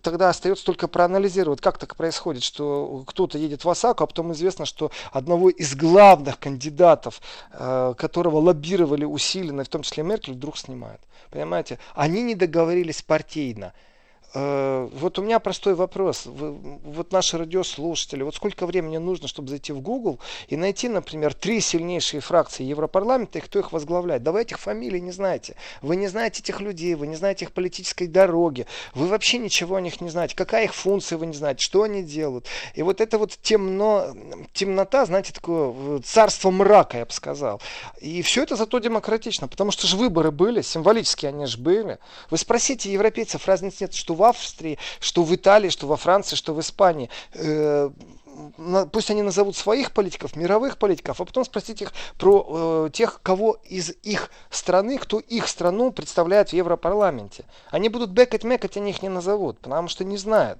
тогда 0.01 0.29
остается 0.29 0.65
только 0.65 0.87
проанализировать, 0.87 1.61
как 1.61 1.77
так 1.77 1.95
происходит, 1.95 2.43
что 2.43 3.03
кто-то 3.07 3.37
едет 3.37 3.65
в 3.65 3.69
Осаку, 3.69 4.03
а 4.03 4.07
потом 4.07 4.33
известно, 4.33 4.65
что 4.65 4.91
одного 5.11 5.49
из 5.49 5.75
главных 5.75 6.39
кандидатов, 6.39 7.21
э, 7.51 7.93
которого 7.97 8.37
лоббировали 8.37 9.05
усиленно, 9.05 9.63
в 9.63 9.69
том 9.69 9.83
числе 9.83 10.03
Меркель, 10.03 10.33
вдруг 10.33 10.57
снимают. 10.57 11.01
Понимаете? 11.31 11.79
Они 11.93 12.23
не 12.23 12.35
договорились 12.35 13.01
партийно. 13.01 13.73
Э, 14.33 14.87
вот 14.91 15.19
у 15.19 15.23
меня 15.23 15.39
простой 15.39 15.75
вопрос. 15.75 16.23
вот 16.25 17.11
наши 17.11 17.37
радиослушатели, 17.37 18.23
вот 18.23 18.35
сколько 18.35 18.65
времени 18.65 18.97
нужно, 18.97 19.27
чтобы 19.27 19.49
зайти 19.49 19.73
в 19.73 19.81
Google 19.81 20.19
и 20.47 20.55
найти, 20.55 20.87
например, 20.87 21.33
три 21.33 21.59
сильнейшие 21.59 22.21
фракции 22.21 22.63
Европарламента 22.63 23.39
и 23.39 23.41
кто 23.41 23.59
их 23.59 23.71
возглавляет? 23.71 24.23
Да 24.23 24.31
вы 24.31 24.41
этих 24.41 24.59
фамилий 24.59 25.01
не 25.01 25.11
знаете. 25.11 25.55
Вы 25.81 25.95
не 25.95 26.07
знаете 26.07 26.41
этих 26.41 26.61
людей, 26.61 26.95
вы 26.95 27.07
не 27.07 27.15
знаете 27.15 27.45
их 27.45 27.51
политической 27.51 28.07
дороги. 28.07 28.65
Вы 28.93 29.07
вообще 29.07 29.37
ничего 29.39 29.75
о 29.75 29.81
них 29.81 30.01
не 30.01 30.09
знаете. 30.09 30.35
Какая 30.35 30.65
их 30.65 30.73
функция 30.73 31.17
вы 31.17 31.25
не 31.25 31.33
знаете, 31.35 31.63
что 31.63 31.83
они 31.83 32.03
делают. 32.03 32.45
И 32.75 32.83
вот 32.83 33.01
это 33.01 33.17
вот 33.17 33.37
темно, 33.41 34.15
темнота, 34.53 35.05
знаете, 35.05 35.33
такое 35.33 35.99
царство 35.99 36.51
мрака, 36.51 36.99
я 36.99 37.05
бы 37.05 37.11
сказал. 37.11 37.61
И 37.99 38.21
все 38.21 38.43
это 38.43 38.55
зато 38.55 38.79
демократично, 38.79 39.47
потому 39.47 39.71
что 39.71 39.87
же 39.87 39.97
выборы 39.97 40.31
были, 40.31 40.61
символические 40.61 41.29
они 41.29 41.45
же 41.45 41.57
были. 41.57 41.97
Вы 42.29 42.37
спросите 42.37 42.91
европейцев, 42.91 43.47
разницы 43.47 43.89
нет, 43.89 43.95
что 43.95 44.13
в 44.19 44.23
Австрии, 44.23 44.77
что 44.99 45.23
в 45.23 45.33
Италии, 45.33 45.69
что 45.69 45.87
во 45.87 45.95
Франции, 45.95 46.35
что 46.35 46.53
в 46.53 46.59
Испании. 46.59 47.09
Пусть 48.91 49.11
они 49.11 49.21
назовут 49.21 49.55
своих 49.55 49.91
политиков, 49.91 50.35
мировых 50.35 50.77
политиков, 50.77 51.19
а 51.19 51.25
потом 51.25 51.45
спросить 51.45 51.81
их 51.81 51.91
про 52.17 52.85
э, 52.87 52.89
тех, 52.91 53.21
кого 53.21 53.57
из 53.65 53.91
их 54.03 54.31
страны, 54.49 54.97
кто 54.97 55.19
их 55.19 55.47
страну 55.47 55.91
представляет 55.91 56.49
в 56.49 56.53
Европарламенте. 56.53 57.45
Они 57.69 57.89
будут 57.89 58.11
бекать-мекать, 58.11 58.77
они 58.77 58.91
их 58.91 59.01
не 59.01 59.09
назовут, 59.09 59.59
потому 59.59 59.87
что 59.87 60.03
не 60.03 60.17
знают. 60.17 60.59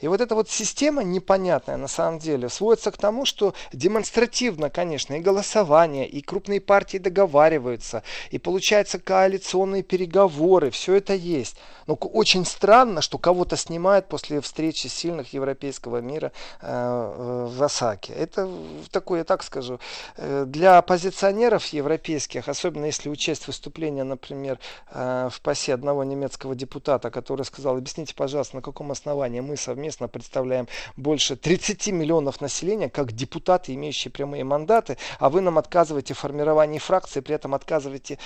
И 0.00 0.08
вот 0.08 0.20
эта 0.20 0.34
вот 0.34 0.50
система 0.50 1.02
непонятная 1.02 1.76
на 1.76 1.88
самом 1.88 2.18
деле 2.18 2.48
сводится 2.48 2.90
к 2.90 2.98
тому, 2.98 3.24
что 3.24 3.54
демонстративно, 3.72 4.70
конечно, 4.70 5.14
и 5.14 5.20
голосование, 5.20 6.08
и 6.08 6.20
крупные 6.22 6.60
партии 6.60 6.98
договариваются, 6.98 8.02
и 8.30 8.38
получаются 8.38 8.98
коалиционные 8.98 9.82
переговоры, 9.82 10.70
все 10.70 10.94
это 10.94 11.14
есть. 11.14 11.56
Но 11.86 11.94
очень 11.94 12.44
странно, 12.44 13.02
что 13.02 13.18
кого-то 13.18 13.56
снимают 13.56 14.06
после 14.06 14.40
встречи 14.40 14.86
сильных 14.86 15.32
европейского 15.32 16.00
мира 16.00 16.30
э, 16.60 17.09
в 17.16 17.62
Осаке. 17.62 18.12
Это 18.12 18.50
такое, 18.90 19.20
я 19.20 19.24
так 19.24 19.42
скажу, 19.42 19.78
э, 20.16 20.44
для 20.46 20.78
оппозиционеров 20.78 21.66
европейских, 21.66 22.48
особенно 22.48 22.86
если 22.86 23.08
учесть 23.08 23.46
выступление, 23.46 24.04
например, 24.04 24.58
э, 24.92 25.28
в 25.30 25.40
ПАСе 25.40 25.74
одного 25.74 26.04
немецкого 26.04 26.54
депутата, 26.54 27.10
который 27.10 27.44
сказал, 27.44 27.76
объясните, 27.76 28.14
пожалуйста, 28.14 28.56
на 28.56 28.62
каком 28.62 28.90
основании 28.90 29.40
мы 29.40 29.56
совместно 29.56 30.08
представляем 30.08 30.68
больше 30.96 31.36
30 31.36 31.88
миллионов 31.88 32.40
населения, 32.40 32.88
как 32.88 33.12
депутаты, 33.12 33.74
имеющие 33.74 34.10
прямые 34.10 34.44
мандаты, 34.44 34.96
а 35.18 35.28
вы 35.28 35.40
нам 35.40 35.58
отказываете 35.58 36.14
в 36.14 36.18
формировании 36.18 36.78
фракции, 36.78 37.20
при 37.20 37.34
этом 37.34 37.54
отказываете 37.54 38.18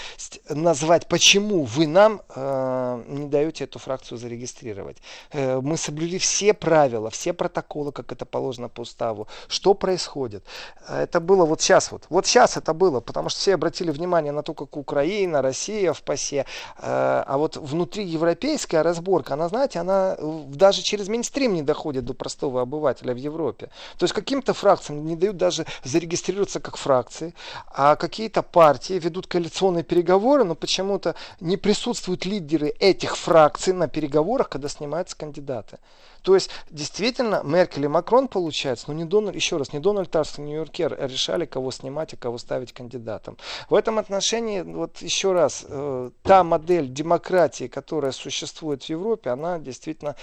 назвать, 0.48 1.08
почему 1.08 1.64
вы 1.64 1.86
нам 1.86 2.22
э, 2.34 3.04
не 3.08 3.26
даете 3.26 3.64
эту 3.64 3.78
фракцию 3.78 4.18
зарегистрировать. 4.18 4.98
Э, 5.32 5.60
мы 5.60 5.76
соблюли 5.76 6.18
все 6.18 6.54
правила, 6.54 7.10
все 7.10 7.32
протоколы, 7.32 7.92
как 7.92 8.12
это 8.12 8.24
положено 8.24 8.68
по 8.74 8.82
уставу. 8.82 9.26
Что 9.48 9.74
происходит? 9.74 10.44
Это 10.88 11.20
было 11.20 11.44
вот 11.44 11.60
сейчас 11.60 11.92
вот. 11.92 12.04
Вот 12.10 12.26
сейчас 12.26 12.56
это 12.56 12.74
было, 12.74 13.00
потому 13.00 13.28
что 13.28 13.40
все 13.40 13.54
обратили 13.54 13.90
внимание 13.90 14.32
на 14.32 14.42
то, 14.42 14.54
как 14.54 14.76
Украина, 14.76 15.42
Россия 15.42 15.92
в 15.92 16.02
ПАСЕ. 16.02 16.44
Э, 16.78 17.24
а 17.26 17.36
вот 17.38 17.56
внутри 17.56 18.04
европейская 18.04 18.82
разборка, 18.82 19.34
она, 19.34 19.48
знаете, 19.48 19.78
она 19.78 20.16
даже 20.48 20.82
через 20.82 21.08
мейнстрим 21.08 21.54
не 21.54 21.62
доходит 21.62 22.04
до 22.04 22.14
простого 22.14 22.60
обывателя 22.62 23.14
в 23.14 23.16
Европе. 23.16 23.70
То 23.98 24.04
есть 24.04 24.14
каким-то 24.14 24.54
фракциям 24.54 25.06
не 25.06 25.16
дают 25.16 25.36
даже 25.36 25.64
зарегистрироваться 25.84 26.60
как 26.60 26.76
фракции, 26.76 27.34
а 27.66 27.96
какие-то 27.96 28.42
партии 28.42 28.94
ведут 28.94 29.26
коалиционные 29.26 29.84
переговоры, 29.84 30.44
но 30.44 30.54
почему-то 30.54 31.14
не 31.40 31.56
присутствуют 31.56 32.26
лидеры 32.26 32.68
этих 32.80 33.16
фракций 33.16 33.72
на 33.72 33.88
переговорах, 33.88 34.48
когда 34.48 34.68
снимаются 34.68 35.16
кандидаты. 35.16 35.78
То 36.24 36.34
есть, 36.34 36.50
действительно, 36.70 37.42
Меркель 37.44 37.84
и 37.84 37.88
Макрон, 37.88 38.28
получается, 38.28 38.86
но 38.88 38.94
не 38.94 39.04
Дональд, 39.04 39.36
еще 39.36 39.58
раз, 39.58 39.74
не 39.74 39.78
Дональд 39.78 40.10
Тарс, 40.10 40.38
не 40.38 40.44
Нью-Йоркер 40.44 40.96
решали, 40.98 41.44
кого 41.44 41.70
снимать 41.70 42.14
и 42.14 42.16
кого 42.16 42.38
ставить 42.38 42.72
кандидатом. 42.72 43.36
В 43.68 43.74
этом 43.74 43.98
отношении, 43.98 44.62
вот 44.62 45.02
еще 45.02 45.32
раз, 45.32 45.66
э, 45.68 46.10
та 46.22 46.42
модель 46.42 46.88
демократии, 46.88 47.68
которая 47.68 48.12
существует 48.12 48.82
в 48.82 48.88
Европе, 48.88 49.30
она 49.30 49.58
действительно, 49.58 50.16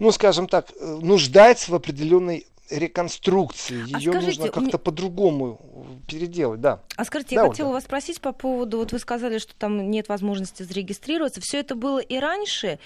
ну, 0.00 0.10
скажем 0.10 0.48
так, 0.48 0.72
э, 0.72 0.98
нуждается 1.00 1.70
в 1.70 1.76
определенной 1.76 2.48
реконструкции. 2.70 3.84
А 3.94 3.98
Ее 3.98 4.12
скажите, 4.12 4.40
нужно 4.40 4.48
как-то 4.48 4.78
по-другому 4.78 5.60
переделать, 6.06 6.60
да. 6.60 6.80
А 6.96 7.04
скажите, 7.04 7.36
да, 7.36 7.44
я 7.44 7.48
хотела 7.50 7.72
вас 7.72 7.84
спросить 7.84 8.20
по 8.20 8.32
поводу, 8.32 8.78
вот 8.78 8.92
вы 8.92 8.98
сказали, 8.98 9.38
что 9.38 9.54
там 9.54 9.90
нет 9.90 10.08
возможности 10.08 10.62
зарегистрироваться. 10.62 11.40
Все 11.40 11.60
это 11.60 11.74
было 11.74 11.98
и 11.98 12.18
раньше, 12.18 12.78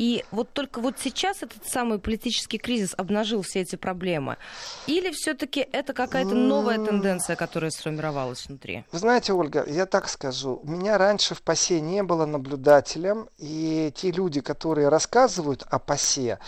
и 0.00 0.24
вот 0.30 0.50
только 0.54 0.80
вот 0.80 0.94
сейчас 0.98 1.42
этот 1.42 1.68
самый 1.68 1.98
политический 1.98 2.56
кризис 2.56 2.94
обнажил 2.96 3.42
все 3.42 3.60
эти 3.60 3.76
проблемы? 3.76 4.38
Или 4.86 5.10
все-таки 5.10 5.60
это 5.60 5.92
какая-то 5.92 6.34
новая 6.34 6.78
тенденция, 6.82 7.36
которая 7.36 7.70
сформировалась 7.70 8.48
внутри? 8.48 8.84
Вы 8.92 8.98
знаете, 8.98 9.34
Ольга, 9.34 9.62
я 9.68 9.84
так 9.84 10.08
скажу. 10.08 10.62
Меня 10.64 10.96
раньше 10.96 11.34
в 11.34 11.42
ПАСЕ 11.42 11.82
не 11.82 12.02
было 12.02 12.24
наблюдателем, 12.24 13.28
и 13.36 13.92
те 13.94 14.10
люди, 14.10 14.40
которые 14.40 14.88
рассказывают 14.88 15.66
о 15.68 15.78
ПАСЕ, 15.78 16.38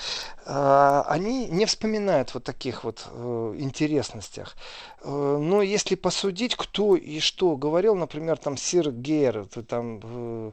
э, 0.46 1.02
они 1.08 1.46
не 1.48 1.66
вспоминают 1.66 2.32
вот 2.32 2.44
таких 2.44 2.84
вот 2.84 3.04
э, 3.06 3.54
интересностях. 3.58 4.56
Э, 5.04 5.36
но 5.38 5.60
если 5.60 5.94
посудить, 5.94 6.56
кто 6.56 6.96
и 6.96 7.20
что 7.20 7.56
говорил, 7.56 7.96
например, 7.96 8.38
там 8.38 8.56
Сир 8.56 8.90
Гейр, 8.90 9.46
там 9.68 10.52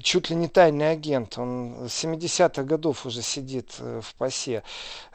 чуть 0.00 0.30
ли 0.30 0.36
не 0.36 0.48
тайный 0.48 0.92
агент, 0.92 1.36
он 1.36 1.88
70-х 2.38 2.62
годов 2.62 3.06
уже 3.06 3.22
сидит 3.22 3.74
э, 3.78 4.00
в 4.02 4.14
ПАСЕ. 4.14 4.62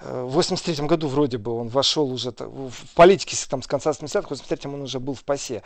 В 0.02 0.38
83-м 0.38 0.88
году 0.88 1.08
вроде 1.08 1.38
бы 1.38 1.52
он 1.52 1.70
вошел 1.70 2.12
уже 2.12 2.32
в 2.32 2.74
политике 2.96 3.38
там, 3.50 3.62
с 3.62 3.68
конца 3.68 3.92
70-х, 3.92 4.28
в 4.28 4.32
83-м 4.32 4.74
он 4.74 4.82
уже 4.82 5.00
был 5.00 5.14
в 5.14 5.24
ПАСЕ. 5.24 5.64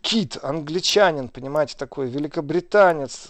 Кит, 0.00 0.38
англичанин, 0.42 1.28
понимаете, 1.28 1.76
такой, 1.76 2.08
великобританец, 2.08 3.28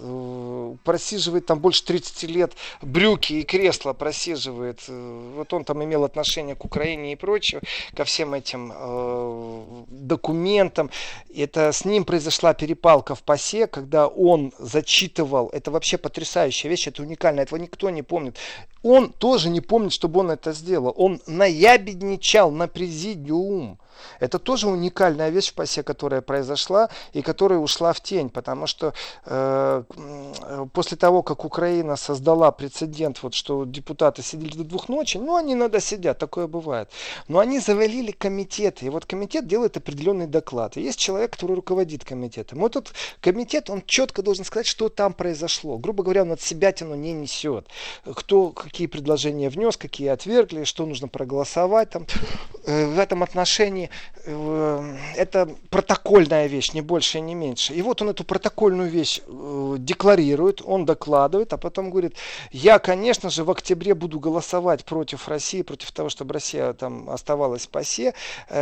просиживает 0.85 1.47
там 1.47 1.61
больше 1.61 1.85
30 1.85 2.23
лет, 2.25 2.53
брюки 2.81 3.35
и 3.35 3.43
кресла 3.43 3.93
просиживает. 3.93 4.81
Вот 4.89 5.53
он 5.53 5.65
там 5.65 5.85
имел 5.85 6.05
отношение 6.05 6.55
к 6.55 6.65
Украине 6.65 7.13
и 7.13 7.17
прочее, 7.17 7.61
ко 7.95 8.05
всем 8.05 8.33
этим 8.35 8.73
Э, 8.79 9.85
документам. 9.89 10.91
Это 11.35 11.73
с 11.73 11.85
ним 11.85 12.05
произошла 12.05 12.55
перепалка 12.55 13.15
в 13.15 13.23
ПАСЕ, 13.23 13.67
когда 13.67 14.07
он 14.07 14.53
зачитывал, 14.59 15.49
это 15.49 15.71
вообще 15.71 15.99
потрясающая 15.99 16.71
вещь, 16.71 16.87
это 16.87 17.03
уникально, 17.03 17.26
этого 17.35 17.59
никто 17.59 17.91
не 17.91 18.03
помнит. 18.03 18.39
Он 18.89 19.13
тоже 19.13 19.51
не 19.51 19.61
помнит, 19.61 19.93
чтобы 19.93 20.21
он 20.21 20.31
это 20.31 20.53
сделал. 20.53 20.95
Он 20.97 21.21
наябедничал 21.27 22.53
на 22.53 22.69
президиум. 22.69 23.81
Это 24.21 24.39
тоже 24.39 24.69
уникальная 24.69 25.31
вещь 25.31 25.51
в 25.51 25.55
ПАСЕ, 25.55 25.83
которая 25.83 26.21
произошла 26.21 26.89
и 27.13 27.23
которая 27.23 27.59
ушла 27.59 27.93
в 27.93 28.01
тень, 28.01 28.29
потому 28.29 28.67
что 28.67 28.95
э, 29.25 29.83
после 30.73 30.97
того, 30.97 31.23
как 31.23 31.45
Украина 31.45 31.97
создала 31.97 32.51
прецедент, 32.53 33.23
вот, 33.23 33.35
что 33.35 33.65
депутаты 33.65 34.23
сидели 34.23 34.57
до 34.57 34.65
двух 34.65 34.89
ночи, 34.89 35.19
ну, 35.19 35.37
они 35.37 35.55
иногда 35.55 35.81
сидят, 35.81 36.19
такое 36.19 36.47
бывает, 36.47 36.91
но 37.29 37.39
они 37.39 37.61
завалили 37.61 38.13
комитеты, 38.13 38.87
и 38.87 38.89
вот 38.91 39.07
комитет 39.07 39.47
делает 39.47 39.77
определенный 39.77 40.27
доклад, 40.27 40.77
и 40.77 40.83
есть 40.83 40.99
человек, 40.99 41.33
который 41.33 41.57
руководит 41.57 42.05
комитетом. 42.05 42.61
Вот 42.61 42.77
этот 42.77 42.95
комитет, 43.21 43.71
он 43.71 43.83
четко 43.87 44.23
должен 44.23 44.45
сказать, 44.45 44.67
что 44.67 44.89
там 44.89 45.13
произошло. 45.13 45.79
Грубо 45.79 46.03
говоря, 46.03 46.23
он 46.23 46.33
от 46.33 46.41
себя 46.41 46.73
тяну 46.73 46.95
не 46.95 47.13
несет. 47.13 47.67
Кто, 48.05 48.55
какие 48.77 48.89
предложения 48.89 49.49
внес, 49.49 49.79
какие 49.79 50.09
отвергли, 50.09 50.65
что 50.65 50.85
нужно 50.85 51.09
проголосовать. 51.09 51.89
Там. 51.89 52.05
Э, 52.67 52.87
в 52.87 52.99
этом 52.99 53.23
отношении 53.23 53.91
э, 54.25 54.97
это 55.17 55.49
протокольная 55.71 56.49
вещь, 56.49 56.73
не 56.73 56.81
больше 56.81 57.19
и 57.19 57.21
не 57.21 57.35
меньше. 57.35 57.73
И 57.73 57.81
вот 57.81 58.03
он 58.03 58.11
эту 58.11 58.25
протокольную 58.25 58.91
вещь 58.91 59.21
э, 59.25 59.77
декларирует, 59.79 60.63
он 60.65 60.85
докладывает, 60.85 61.53
а 61.53 61.59
потом 61.59 61.91
говорит, 61.91 62.17
я, 62.51 62.81
конечно 62.81 63.31
же, 63.31 63.45
в 63.45 63.51
октябре 63.51 63.95
буду 63.95 64.19
голосовать 64.19 64.85
против 64.85 65.29
России, 65.29 65.63
против 65.63 65.93
того, 65.93 66.09
чтобы 66.09 66.35
Россия 66.35 66.73
там 66.73 67.09
оставалась 67.09 67.67
в 67.67 67.69
ПАСЕ, 67.69 68.15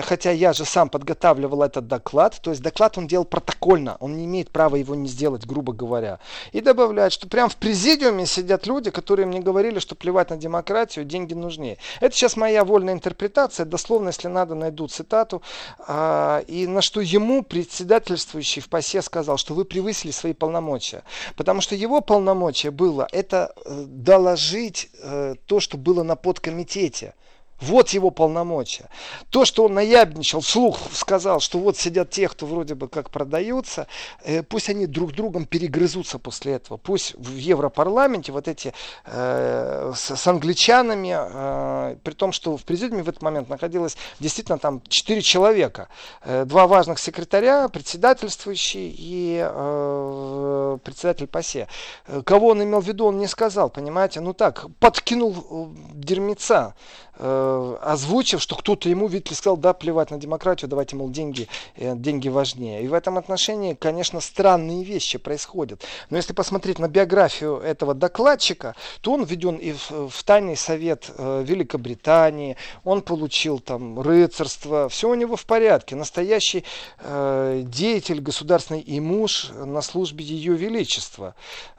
хотя 0.03 0.31
я 0.31 0.53
же 0.53 0.65
сам 0.67 0.91
подготавливал 0.91 1.63
этот 1.63 1.89
доклад, 1.89 2.39
то 2.43 2.51
есть 2.51 2.63
доклад 2.63 2.99
он 2.99 3.07
делал 3.07 3.25
протокольно, 3.25 3.97
он 4.01 4.17
не 4.17 4.27
имеет 4.27 4.51
права 4.51 4.77
его 4.77 4.95
не 4.95 5.09
сделать, 5.09 5.47
грубо 5.47 5.73
говоря. 5.73 6.19
И 6.53 6.61
добавляет, 6.61 7.13
что 7.13 7.27
прям 7.27 7.49
в 7.49 7.57
президиуме 7.57 8.27
сидят 8.27 8.67
люди, 8.67 8.91
которые 8.91 9.27
мне 9.27 9.41
говорили, 9.41 9.79
что 9.79 9.95
плевать 10.05 10.29
на 10.29 10.37
демократию, 10.37 11.07
деньги 11.07 11.33
нужнее. 11.33 11.79
Это 12.01 12.15
сейчас 12.15 12.37
моя 12.37 12.63
вольная 12.63 12.93
интерпретация, 12.93 13.65
дословно, 13.65 14.09
если 14.09 14.29
надо, 14.29 14.55
найду 14.55 14.87
цитату. 14.87 15.43
А, 15.79 16.41
и 16.47 16.67
на 16.67 16.83
что 16.83 17.01
ему 17.01 17.43
председательствующий 17.43 18.61
в 18.61 18.69
ПАСЕ 18.69 19.01
сказал, 19.01 19.39
что 19.39 19.55
вы 19.55 19.65
превысили 19.65 20.11
свои 20.11 20.35
полномочия. 20.35 21.05
Потому 21.37 21.63
что 21.63 21.75
его 21.75 22.03
полномочия 22.03 22.71
было 22.71 23.09
это 23.13 23.55
э, 23.65 23.85
доложить 23.87 24.91
э, 25.03 25.37
то, 25.47 25.61
что 25.61 25.79
было 25.79 26.03
на 26.03 26.17
подкомитете. 26.17 27.15
Вот 27.61 27.91
его 27.91 28.11
полномочия. 28.11 28.89
То, 29.31 29.45
что 29.45 29.65
он 29.65 29.75
наябничал, 29.75 30.41
вслух 30.41 30.79
сказал, 30.93 31.41
что 31.41 31.59
вот 31.59 31.77
сидят 31.77 32.11
те, 32.11 32.29
кто 32.29 32.47
вроде 32.47 32.75
бы 32.75 32.89
как 32.89 33.11
продаются, 33.11 33.87
э, 34.23 34.43
пусть 34.43 34.69
они 34.69 34.87
друг 34.87 35.13
другом 35.13 35.47
перегрызутся 35.47 36.19
после 36.19 36.55
этого. 36.55 36.77
Пусть 36.77 37.15
в 37.15 37.37
Европарламенте 37.37 38.33
вот 38.33 38.49
эти 38.49 38.75
э, 39.07 39.93
с, 39.95 40.17
с 40.17 40.27
англичанами, 40.27 41.17
э, 41.17 41.97
при 42.03 42.13
том, 42.13 42.33
что 42.33 42.57
в 42.57 42.65
президиуме 42.65 43.03
в 43.03 43.09
этот 43.09 43.23
момент 43.23 43.49
находилось 43.49 43.97
действительно 44.19 44.59
там 44.59 44.83
четыре 44.89 45.23
человека. 45.23 45.89
Э, 46.23 46.45
два 46.45 46.67
важных 46.67 46.99
секретаря, 46.99 47.69
председательствующий 47.69 48.95
и 48.97 49.47
э, 49.49 50.79
председатель 50.83 51.29
ПАСЕ. 51.29 51.69
Э, 52.07 52.23
кого 52.23 52.49
он 52.49 52.63
имел 52.63 52.81
в 52.81 52.87
виду, 52.87 53.07
он 53.07 53.19
не 53.19 53.29
сказал, 53.29 53.71
понимаете. 53.71 54.21
Ну 54.21 54.33
так, 54.33 54.67
подкинул 54.81 55.35
э, 55.35 55.67
дерьмеца 55.95 56.75
э, 57.17 57.77
озвучив, 57.83 58.43
что 58.43 58.57
кто-то 58.57 58.89
ему, 58.89 59.07
видите 59.07 59.35
сказал, 59.35 59.57
да, 59.57 59.73
плевать 59.73 60.11
на 60.11 60.19
демократию, 60.19 60.69
давайте, 60.69 60.97
мол, 60.97 61.11
деньги, 61.11 61.49
э, 61.77 61.95
деньги 61.95 62.29
важнее. 62.29 62.83
И 62.83 62.89
в 62.89 62.95
этом 62.95 63.19
отношении, 63.19 63.75
конечно, 63.75 64.21
странные 64.21 64.85
вещи 64.85 65.19
происходят. 65.19 65.83
Но 66.11 66.17
если 66.17 66.33
посмотреть 66.33 66.79
на 66.79 66.89
биографию 66.89 67.59
этого 67.59 67.95
докладчика, 67.95 68.75
то 69.01 69.13
он 69.13 69.25
введен 69.25 69.57
и 69.57 69.73
в, 69.73 70.09
в 70.09 70.23
тайный 70.25 70.57
совет 70.57 71.11
э, 71.17 71.45
Великобритании, 71.47 72.57
он 72.85 73.03
получил 73.03 73.61
там 73.61 74.01
рыцарство, 74.01 74.89
все 74.89 75.09
у 75.09 75.15
него 75.15 75.37
в 75.37 75.47
порядке. 75.47 75.97
Настоящий 75.97 76.65
э, 76.99 77.63
деятель 77.65 78.21
государственный 78.21 78.81
и 78.81 79.01
муж 79.01 79.51
на 79.55 79.83
службе 79.83 80.25
Ее 80.25 80.55
Величества. 80.55 81.35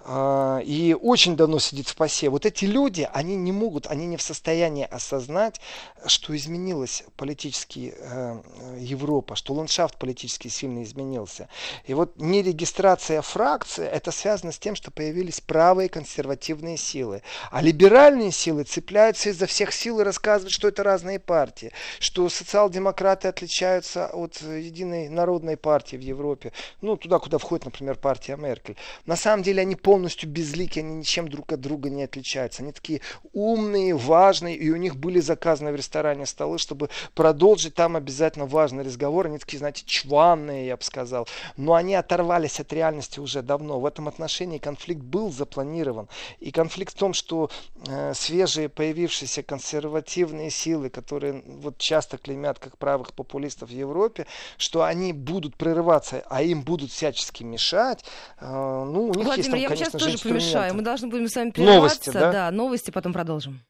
Э, 0.06 0.62
и 0.63 0.96
очень 1.00 1.36
давно 1.36 1.60
сидит 1.60 1.89
в 1.89 1.96
пасе. 1.96 2.30
Вот 2.30 2.46
эти 2.46 2.65
люди, 2.65 3.08
они 3.13 3.36
не 3.36 3.51
могут, 3.51 3.88
они 3.88 4.06
не 4.06 4.18
в 4.18 4.22
состоянии 4.22 4.88
осознать 4.89 5.25
осознать, 5.25 5.60
что 6.05 6.36
изменилась 6.36 7.03
политически 7.17 7.94
э, 7.98 8.41
Европа, 8.77 9.36
что 9.36 9.53
ландшафт 9.53 9.98
политически 9.98 10.48
сильно 10.48 10.84
изменился. 10.84 11.50
И 11.86 11.94
вот 11.94 12.13
нерегистрация 12.17 13.22
фракции, 13.22 13.86
это 13.86 14.12
связано 14.12 14.51
с 14.51 14.60
тем, 14.60 14.75
что 14.75 14.91
появились 14.91 15.41
правые 15.41 15.89
консервативные 15.89 16.77
силы. 16.77 17.22
А 17.51 17.62
либеральные 17.62 18.32
силы 18.32 18.63
цепляются 18.63 19.29
изо 19.29 19.48
всех 19.48 19.74
сил 19.74 20.00
и 20.00 20.03
рассказывают, 20.03 20.53
что 20.53 20.67
это 20.67 20.84
разные 20.84 21.20
партии, 21.20 21.72
что 22.00 22.29
социал-демократы 22.29 23.27
отличаются 23.27 24.08
от 24.08 24.41
единой 24.41 25.10
народной 25.10 25.58
партии 25.58 25.98
в 25.98 26.01
Европе, 26.01 26.51
ну, 26.82 26.98
туда, 26.98 27.20
куда 27.20 27.38
входит, 27.38 27.65
например, 27.65 27.96
партия 27.96 28.38
Меркель. 28.38 28.75
На 29.05 29.15
самом 29.15 29.44
деле 29.44 29.62
они 29.62 29.75
полностью 29.75 30.29
безлики, 30.29 30.79
они 30.79 30.96
ничем 30.96 31.27
друг 31.27 31.51
от 31.51 31.62
друга 31.62 31.89
не 31.89 32.03
отличаются. 32.03 32.62
Они 32.62 32.72
такие 32.72 33.01
умные, 33.34 33.96
важные, 33.96 34.55
и 34.55 34.70
у 34.70 34.75
них 34.75 34.96
были 34.96 35.15
были 35.16 35.22
заказаны 35.22 35.72
в 35.72 35.76
ресторане 35.76 36.26
столы, 36.26 36.58
чтобы 36.58 36.90
продолжить 37.14 37.74
там 37.74 37.96
обязательно 37.96 38.46
важный 38.46 38.84
разговор. 38.84 39.28
Они 39.28 39.38
такие, 39.38 39.60
знаете, 39.60 39.84
чванные, 39.86 40.68
я 40.68 40.76
бы 40.76 40.84
сказал. 40.84 41.28
Но 41.56 41.74
они 41.74 41.96
оторвались 41.96 42.60
от 42.60 42.74
реальности 42.74 43.22
уже 43.22 43.42
давно. 43.42 43.80
В 43.80 43.86
этом 43.86 44.08
отношении 44.08 44.58
конфликт 44.58 45.02
был 45.02 45.32
запланирован. 45.32 46.10
И 46.40 46.52
конфликт 46.52 46.96
в 46.96 46.98
том, 46.98 47.14
что 47.14 47.50
э, 47.88 48.14
свежие 48.14 48.68
появившиеся 48.68 49.42
консервативные 49.42 50.50
силы, 50.50 50.90
которые 50.90 51.44
вот 51.46 51.78
часто 51.78 52.18
клеймят 52.18 52.60
как 52.60 52.78
правых 52.78 53.14
популистов 53.14 53.70
в 53.70 53.72
Европе, 53.72 54.26
что 54.58 54.84
они 54.84 55.14
будут 55.14 55.56
прерываться, 55.56 56.24
а 56.30 56.42
им 56.42 56.62
будут 56.64 56.92
всячески 56.92 57.44
мешать. 57.44 58.04
Э, 58.42 58.84
ну, 58.86 59.06
у 59.06 59.14
них 59.14 59.25
Владимир, 59.25 59.38
есть 59.38 59.51
там, 59.51 59.60
я 59.60 59.68
конечно 59.70 59.86
сейчас 59.86 60.01
же, 60.01 60.18
тоже 60.18 60.30
помешаю. 60.30 60.74
Мы 60.75 60.82
должны 60.82 61.08
будем 61.08 61.30
с 61.30 61.36
вами 61.36 61.51
прерваться. 61.51 61.75
Новости, 61.80 62.10
да? 62.10 62.32
Да, 62.32 62.51
новости, 62.51 62.92
потом 62.92 63.14
продолжим. 63.14 63.62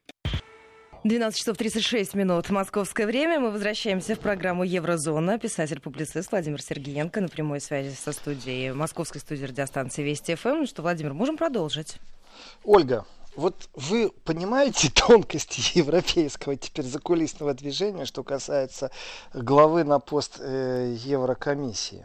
12 1.08 1.38
часов 1.38 1.56
36 1.56 2.14
минут 2.14 2.50
московское 2.50 3.06
время. 3.06 3.38
Мы 3.38 3.52
возвращаемся 3.52 4.16
в 4.16 4.18
программу 4.18 4.64
«Еврозона». 4.64 5.38
Писатель-публицист 5.38 6.32
Владимир 6.32 6.60
Сергеенко 6.60 7.20
на 7.20 7.28
прямой 7.28 7.60
связи 7.60 7.94
со 7.94 8.10
студией, 8.10 8.72
московской 8.72 9.20
студии 9.20 9.44
радиостанции 9.44 10.02
Вести 10.02 10.34
ФМ. 10.34 10.48
Ну 10.48 10.66
что, 10.66 10.82
Владимир, 10.82 11.14
можем 11.14 11.36
продолжить? 11.36 11.98
Ольга, 12.64 13.06
вот 13.36 13.68
вы 13.74 14.10
понимаете 14.24 14.90
тонкости 14.94 15.78
европейского 15.78 16.56
теперь 16.56 16.84
закулисного 16.84 17.54
движения, 17.54 18.04
что 18.04 18.24
касается 18.24 18.90
главы 19.32 19.84
на 19.84 20.00
пост 20.00 20.40
э, 20.40 20.96
Еврокомиссии? 21.04 22.04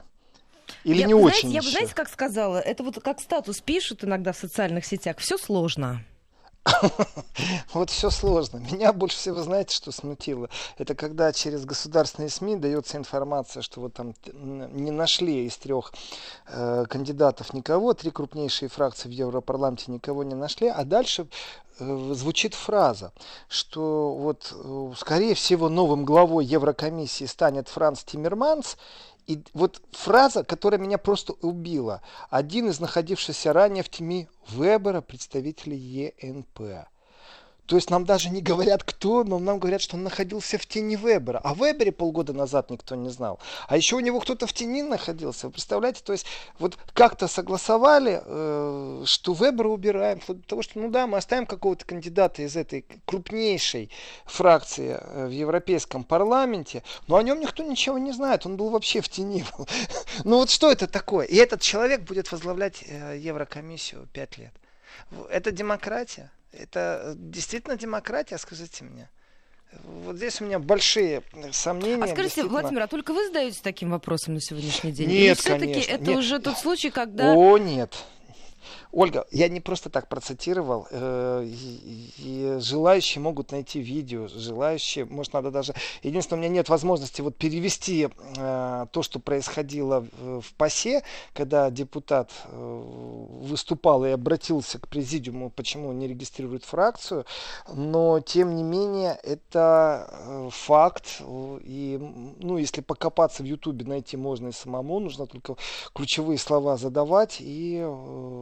Или 0.84 1.00
я, 1.00 1.08
не 1.08 1.14
знаете, 1.14 1.38
очень? 1.38 1.52
Я 1.52 1.62
бы, 1.62 1.70
знаете, 1.70 1.96
как 1.96 2.08
сказала, 2.08 2.58
это 2.58 2.84
вот 2.84 3.02
как 3.02 3.20
статус 3.20 3.62
пишут 3.62 4.04
иногда 4.04 4.32
в 4.32 4.38
социальных 4.38 4.86
сетях. 4.86 5.18
Все 5.18 5.40
сложно. 5.40 6.04
Вот 7.74 7.90
все 7.90 8.10
сложно. 8.10 8.58
Меня 8.58 8.94
больше 8.94 9.18
всего, 9.18 9.42
знаете, 9.42 9.76
что 9.76 9.92
смутило? 9.92 10.50
Это 10.78 10.96
когда 10.96 11.32
через 11.34 11.66
государственные 11.66 12.30
СМИ 12.30 12.58
дается 12.58 12.98
информация, 12.98 13.62
что 13.62 13.82
вот 13.82 13.94
там 13.94 14.14
не 14.26 14.92
нашли 14.92 15.46
из 15.46 15.58
трех 15.58 15.94
э, 16.48 16.86
кандидатов 16.90 17.54
никого, 17.54 17.94
три 17.94 18.12
крупнейшие 18.12 18.70
фракции 18.70 19.10
в 19.10 19.12
Европарламенте 19.12 19.92
никого 19.92 20.24
не 20.24 20.36
нашли, 20.36 20.68
а 20.68 20.84
дальше 20.84 21.28
э, 21.80 22.12
звучит 22.14 22.54
фраза, 22.54 23.12
что 23.48 24.14
вот, 24.14 24.54
э, 24.54 24.94
скорее 24.98 25.34
всего, 25.34 25.70
новым 25.70 26.06
главой 26.06 26.46
Еврокомиссии 26.46 27.26
станет 27.26 27.70
Франц 27.70 28.04
Тиммерманс, 28.04 28.78
и 29.32 29.44
вот 29.54 29.82
фраза, 29.92 30.44
которая 30.44 30.80
меня 30.80 30.98
просто 30.98 31.34
убила. 31.42 32.02
Один 32.30 32.70
из 32.70 32.80
находившихся 32.80 33.54
ранее 33.54 33.84
в 33.84 33.90
тени 33.90 34.28
Вебера 34.50 35.02
представителей 35.02 35.78
ЕНП. 35.78 36.90
То 37.66 37.78
есть 37.78 37.90
нам 37.90 38.04
даже 38.06 38.30
не 38.30 38.42
говорят, 38.42 38.84
кто, 38.84 39.24
но 39.24 39.40
нам 39.40 39.60
говорят, 39.60 39.82
что 39.82 39.96
он 39.96 40.04
находился 40.04 40.58
в 40.58 40.66
тени 40.66 40.96
Вебера. 40.96 41.40
А 41.44 41.54
Вебере 41.54 41.92
полгода 41.92 42.34
назад 42.34 42.70
никто 42.70 42.96
не 42.96 43.10
знал. 43.10 43.40
А 43.68 43.78
еще 43.78 43.96
у 43.96 44.00
него 44.00 44.20
кто-то 44.20 44.46
в 44.46 44.54
тени 44.54 44.82
находился. 44.82 45.48
Вы 45.48 45.54
представляете, 45.54 46.02
то 46.04 46.12
есть 46.12 46.26
вот 46.60 46.78
как-то 46.94 47.28
согласовали, 47.28 48.22
э, 48.26 49.04
что 49.06 49.34
Вебера 49.34 49.70
убираем, 49.70 50.20
до 50.28 50.36
того, 50.36 50.62
что, 50.62 50.80
ну 50.80 50.90
да, 50.90 51.08
мы 51.08 51.18
оставим 51.18 51.46
какого-то 51.46 51.86
кандидата 51.86 52.42
из 52.42 52.58
этой 52.58 52.86
крупнейшей 53.06 53.90
фракции 54.26 54.98
э, 55.00 55.28
в 55.28 55.32
Европейском 55.32 56.04
парламенте, 56.04 56.84
но 57.08 57.16
о 57.16 57.24
нем 57.24 57.40
никто 57.40 57.64
ничего 57.64 57.98
не 57.98 58.12
знает. 58.12 58.46
Он 58.46 58.58
был 58.58 58.70
вообще 58.70 59.02
в 59.02 59.10
тени. 59.10 59.46
Ну 60.24 60.38
вот 60.38 60.50
что 60.50 60.72
это 60.72 60.88
такое? 60.88 61.26
И 61.26 61.36
этот 61.36 61.62
человек 61.62 62.02
будет 62.02 62.32
возглавлять 62.32 62.84
э, 62.86 63.18
Еврокомиссию 63.18 64.08
пять 64.14 64.38
лет. 64.38 64.54
Это 65.30 65.52
демократия? 65.52 66.32
Это 66.52 67.02
э, 67.04 67.14
действительно 67.18 67.78
демократия, 67.78 68.38
скажите 68.38 68.84
мне? 68.84 69.10
Вот 69.84 70.18
здесь 70.18 70.42
у 70.42 70.46
меня 70.46 70.60
большие 70.60 71.24
сомнения. 71.52 72.04
А 72.04 72.08
скажите, 72.08 72.24
действительно... 72.24 72.60
Владимир, 72.60 72.82
а 72.84 72.88
только 72.88 73.14
вы 73.14 73.26
задаетесь 73.28 73.62
таким 73.62 73.92
вопросом 73.92 74.34
на 74.34 74.42
сегодняшний 74.42 74.92
день? 74.92 75.10
Нет, 75.10 75.18
Или 75.20 75.34
все-таки 75.34 75.80
это 75.80 76.04
нет. 76.04 76.18
уже 76.18 76.40
тот 76.40 76.58
случай, 76.58 76.90
когда... 76.90 77.34
О, 77.34 77.58
нет. 77.58 78.04
Ольга, 78.92 79.26
я 79.32 79.50
не 79.50 79.60
просто 79.60 79.90
так 79.90 80.08
процитировал. 80.08 80.88
Э, 80.92 81.48
желающие 82.60 83.22
могут 83.22 83.52
найти 83.52 83.80
видео. 83.80 84.28
Желающие, 84.28 85.06
может, 85.06 85.34
надо 85.34 85.52
даже... 85.52 85.74
Единственное, 86.04 86.40
у 86.40 86.42
меня 86.42 86.54
нет 86.54 86.70
возможности 86.70 87.22
вот 87.22 87.36
перевести 87.36 88.10
э, 88.38 88.86
то, 88.92 89.04
что 89.04 89.20
происходило 89.20 90.06
в, 90.20 90.54
ПАСЕ, 90.58 91.04
когда 91.34 91.70
депутат 91.70 92.32
э, 92.46 92.84
выступал 93.42 94.06
и 94.06 94.10
обратился 94.10 94.80
к 94.80 94.88
президиуму, 94.88 95.50
почему 95.50 95.92
не 95.92 96.08
регистрирует 96.08 96.64
фракцию. 96.66 97.26
Но, 97.74 98.20
тем 98.20 98.56
не 98.56 98.64
менее, 98.64 99.20
это 99.24 100.50
факт. 100.52 101.22
И, 101.64 101.98
ну, 102.40 102.58
если 102.58 102.82
покопаться 102.82 103.44
в 103.44 103.46
Ютубе, 103.46 103.86
найти 103.86 104.18
можно 104.18 104.50
и 104.50 104.52
самому. 104.52 105.00
Нужно 105.00 105.28
только 105.28 105.56
ключевые 105.94 106.38
слова 106.38 106.78
задавать 106.78 107.38
и... 107.40 107.88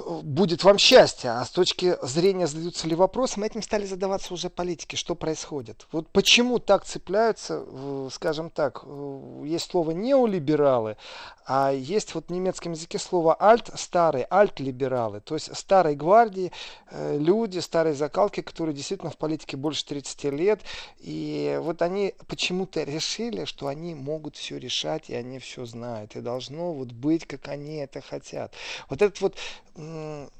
будет 0.00 0.64
вам 0.64 0.78
счастье. 0.78 1.30
А 1.30 1.44
с 1.44 1.50
точки 1.50 1.96
зрения 2.02 2.46
задаются 2.46 2.86
ли 2.86 2.94
вопросы, 2.94 3.40
мы 3.40 3.46
этим 3.46 3.62
стали 3.62 3.86
задаваться 3.86 4.34
уже 4.34 4.50
политики, 4.50 4.96
что 4.96 5.14
происходит. 5.14 5.86
Вот 5.92 6.08
почему 6.08 6.58
так 6.58 6.84
цепляются, 6.84 7.64
скажем 8.10 8.50
так, 8.50 8.84
есть 9.44 9.70
слово 9.70 9.92
неолибералы, 9.92 10.96
а 11.46 11.70
есть 11.70 12.14
вот 12.14 12.26
в 12.26 12.30
немецком 12.30 12.72
языке 12.72 12.98
слово 12.98 13.36
альт, 13.40 13.70
старый, 13.76 14.26
альт-либералы, 14.28 15.20
то 15.20 15.34
есть 15.34 15.56
старой 15.56 15.94
гвардии, 15.94 16.50
э, 16.90 17.16
люди, 17.18 17.60
старой 17.60 17.94
закалки, 17.94 18.40
которые 18.40 18.74
действительно 18.74 19.12
в 19.12 19.16
политике 19.16 19.56
больше 19.56 19.86
30 19.86 20.24
лет, 20.24 20.60
и 20.98 21.58
вот 21.62 21.82
они 21.82 22.14
почему-то 22.26 22.82
решили, 22.82 23.44
что 23.44 23.68
они 23.68 23.94
могут 23.94 24.36
все 24.36 24.58
решать, 24.58 25.08
и 25.08 25.14
они 25.14 25.38
все 25.38 25.64
знают, 25.64 26.16
и 26.16 26.20
должно 26.20 26.72
вот 26.72 26.90
быть, 26.90 27.26
как 27.26 27.46
они 27.46 27.76
это 27.76 28.00
хотят. 28.00 28.52
Вот 28.88 29.00
этот 29.00 29.20
вот 29.20 29.36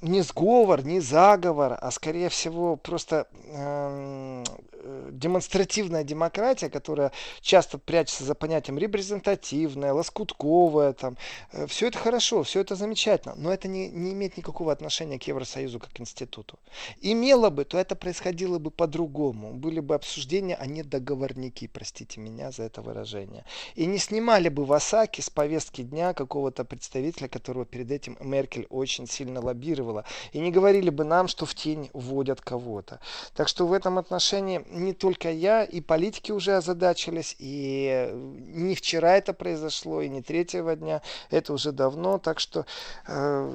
не 0.01 0.23
сговор, 0.23 0.85
не 0.85 1.01
заговор, 1.01 1.77
а 1.81 1.91
скорее 1.91 2.29
всего 2.29 2.77
просто 2.77 3.27
эм, 3.49 4.45
э, 4.73 5.09
демонстративная 5.13 6.05
демократия, 6.05 6.69
которая 6.69 7.13
часто 7.41 7.79
прячется 7.79 8.25
за 8.25 8.35
понятием 8.35 8.79
репрезентативная, 8.79 9.93
лоскутковая, 9.93 10.93
там, 10.93 11.17
э, 11.53 11.67
все 11.67 11.89
это 11.89 11.99
хорошо, 11.99 12.43
все 12.43 12.61
это 12.61 12.75
замечательно, 12.75 13.35
но 13.37 13.53
это 13.53 13.69
не, 13.69 13.89
не 13.89 14.13
имеет 14.13 14.37
никакого 14.37 14.73
отношения 14.73 15.19
к 15.19 15.25
Евросоюзу 15.25 15.79
как 15.79 16.01
институту. 16.01 16.59
Имело 17.01 17.51
бы, 17.51 17.65
то 17.65 17.79
это 17.79 17.97
происходило 17.97 18.59
бы 18.59 18.71
по-другому. 18.71 19.53
Были 19.53 19.81
бы 19.81 19.95
обсуждения, 19.95 20.57
а 20.57 20.67
не 20.67 20.83
договорники, 20.83 21.67
простите 21.67 22.21
меня 22.21 22.51
за 22.51 22.65
это 22.65 22.83
выражение. 22.83 23.45
И 23.75 23.87
не 23.87 23.99
снимали 23.99 24.49
бы 24.49 24.65
в 24.65 24.73
Осаке 24.73 25.23
с 25.23 25.31
повестки 25.31 25.83
дня 25.83 26.15
какого-то 26.15 26.65
представителя, 26.65 27.29
которого 27.29 27.65
перед 27.65 27.91
этим 27.91 28.17
Меркель 28.21 28.67
очень 28.71 29.07
сильно 29.07 29.36
сильно 29.37 29.41
лоббировала. 29.41 30.05
И 30.33 30.41
не 30.41 30.51
говорили 30.51 30.91
бы 30.91 31.05
нам, 31.05 31.29
что 31.29 31.47
в 31.47 31.55
тень 31.55 31.91
вводят 31.93 32.41
кого-то. 32.41 33.01
Так 33.35 33.49
что 33.49 33.67
в 33.67 33.73
этом 33.73 33.99
отношении 33.99 34.65
не 34.71 34.93
только 34.93 35.31
я, 35.31 35.65
и 35.65 35.81
политики 35.81 36.33
уже 36.33 36.57
озадачились, 36.57 37.37
и 37.39 38.11
не 38.55 38.75
вчера 38.75 39.17
это 39.17 39.33
произошло, 39.33 40.03
и 40.03 40.09
не 40.09 40.23
третьего 40.23 40.77
дня, 40.77 41.03
это 41.31 41.53
уже 41.53 41.73
давно. 41.73 42.19
Так 42.19 42.41
что 42.41 42.65
э, 43.07 43.53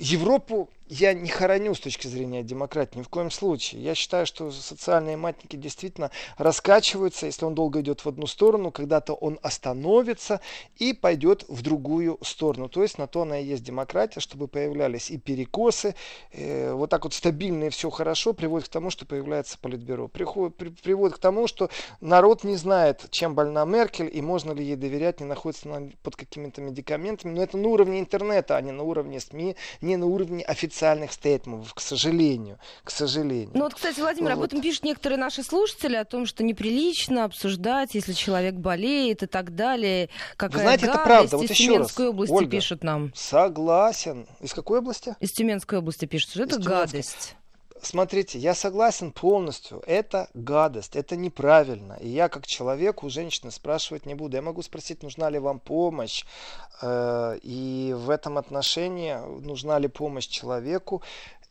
Европу 0.00 0.68
я 0.90 1.14
не 1.14 1.28
хороню 1.28 1.74
с 1.74 1.80
точки 1.80 2.08
зрения 2.08 2.42
демократии, 2.42 2.98
ни 2.98 3.02
в 3.02 3.08
коем 3.08 3.30
случае. 3.30 3.80
Я 3.80 3.94
считаю, 3.94 4.26
что 4.26 4.50
социальные 4.50 5.16
матники 5.16 5.54
действительно 5.54 6.10
раскачиваются, 6.36 7.26
если 7.26 7.44
он 7.44 7.54
долго 7.54 7.80
идет 7.80 8.04
в 8.04 8.08
одну 8.08 8.26
сторону, 8.26 8.72
когда-то 8.72 9.14
он 9.14 9.38
остановится 9.40 10.40
и 10.78 10.92
пойдет 10.92 11.44
в 11.48 11.62
другую 11.62 12.18
сторону. 12.22 12.68
То 12.68 12.82
есть 12.82 12.98
на 12.98 13.06
то 13.06 13.22
она 13.22 13.38
и 13.38 13.44
есть 13.44 13.62
демократия, 13.62 14.18
чтобы 14.18 14.48
появлялись 14.48 15.12
и 15.12 15.16
перекосы, 15.16 15.94
э, 16.32 16.72
вот 16.72 16.90
так 16.90 17.04
вот 17.04 17.14
стабильно 17.14 17.64
и 17.64 17.70
все 17.70 17.88
хорошо, 17.88 18.32
приводит 18.32 18.68
к 18.68 18.72
тому, 18.72 18.90
что 18.90 19.06
появляется 19.06 19.58
политбюро. 19.58 20.08
Приходит, 20.08 20.56
при, 20.56 20.70
приводит 20.70 21.18
к 21.18 21.20
тому, 21.20 21.46
что 21.46 21.70
народ 22.00 22.42
не 22.42 22.56
знает, 22.56 23.06
чем 23.10 23.36
больна 23.36 23.64
Меркель 23.64 24.10
и 24.12 24.20
можно 24.20 24.50
ли 24.50 24.64
ей 24.64 24.76
доверять, 24.76 25.20
не 25.20 25.26
находится 25.26 25.72
она 25.72 25.88
под 26.02 26.16
какими-то 26.16 26.60
медикаментами. 26.60 27.32
Но 27.32 27.44
это 27.44 27.56
на 27.56 27.68
уровне 27.68 28.00
интернета, 28.00 28.56
а 28.56 28.60
не 28.60 28.72
на 28.72 28.82
уровне 28.82 29.20
СМИ, 29.20 29.54
не 29.80 29.96
на 29.96 30.06
уровне 30.06 30.42
официальных 30.42 30.79
официальных 30.80 31.12
стейтментов, 31.12 31.74
к 31.74 31.80
сожалению. 31.80 32.58
К 32.84 32.90
сожалению. 32.90 33.50
Ну 33.52 33.64
вот, 33.64 33.74
кстати, 33.74 34.00
Владимир, 34.00 34.30
вот. 34.30 34.38
об 34.38 34.44
этом 34.44 34.62
пишут 34.62 34.84
некоторые 34.84 35.18
наши 35.18 35.42
слушатели, 35.42 35.96
о 35.96 36.04
том, 36.04 36.24
что 36.26 36.42
неприлично 36.42 37.24
обсуждать, 37.24 37.94
если 37.94 38.12
человек 38.12 38.54
болеет 38.54 39.22
и 39.22 39.26
так 39.26 39.54
далее. 39.54 40.08
Какая 40.36 40.56
Вы 40.56 40.62
знаете, 40.62 40.86
гадость. 40.86 41.00
это 41.00 41.06
правда. 41.06 41.36
Вот 41.36 41.44
Из 41.44 41.50
еще 41.50 41.64
Тюменской 41.64 42.04
раз. 42.06 42.14
области 42.14 42.32
Ольга, 42.32 42.50
пишут 42.50 42.84
нам. 42.84 43.12
Согласен. 43.14 44.26
Из 44.40 44.54
какой 44.54 44.78
области? 44.78 45.14
Из 45.20 45.32
Тюменской 45.32 45.78
области 45.78 46.06
пишут, 46.06 46.30
что 46.30 46.42
это 46.44 46.58
гадость. 46.58 47.36
Смотрите, 47.82 48.38
я 48.38 48.54
согласен 48.54 49.10
полностью. 49.10 49.82
Это 49.86 50.28
гадость, 50.34 50.96
это 50.96 51.16
неправильно. 51.16 51.94
И 51.94 52.08
я 52.08 52.28
как 52.28 52.46
человек 52.46 53.02
у 53.02 53.08
женщины 53.08 53.50
спрашивать 53.50 54.06
не 54.06 54.14
буду. 54.14 54.36
Я 54.36 54.42
могу 54.42 54.62
спросить, 54.62 55.02
нужна 55.02 55.30
ли 55.30 55.38
вам 55.38 55.60
помощь. 55.60 56.24
Э, 56.82 57.38
и 57.42 57.94
в 57.96 58.10
этом 58.10 58.38
отношении 58.38 59.14
нужна 59.40 59.78
ли 59.78 59.88
помощь 59.88 60.26
человеку. 60.26 61.02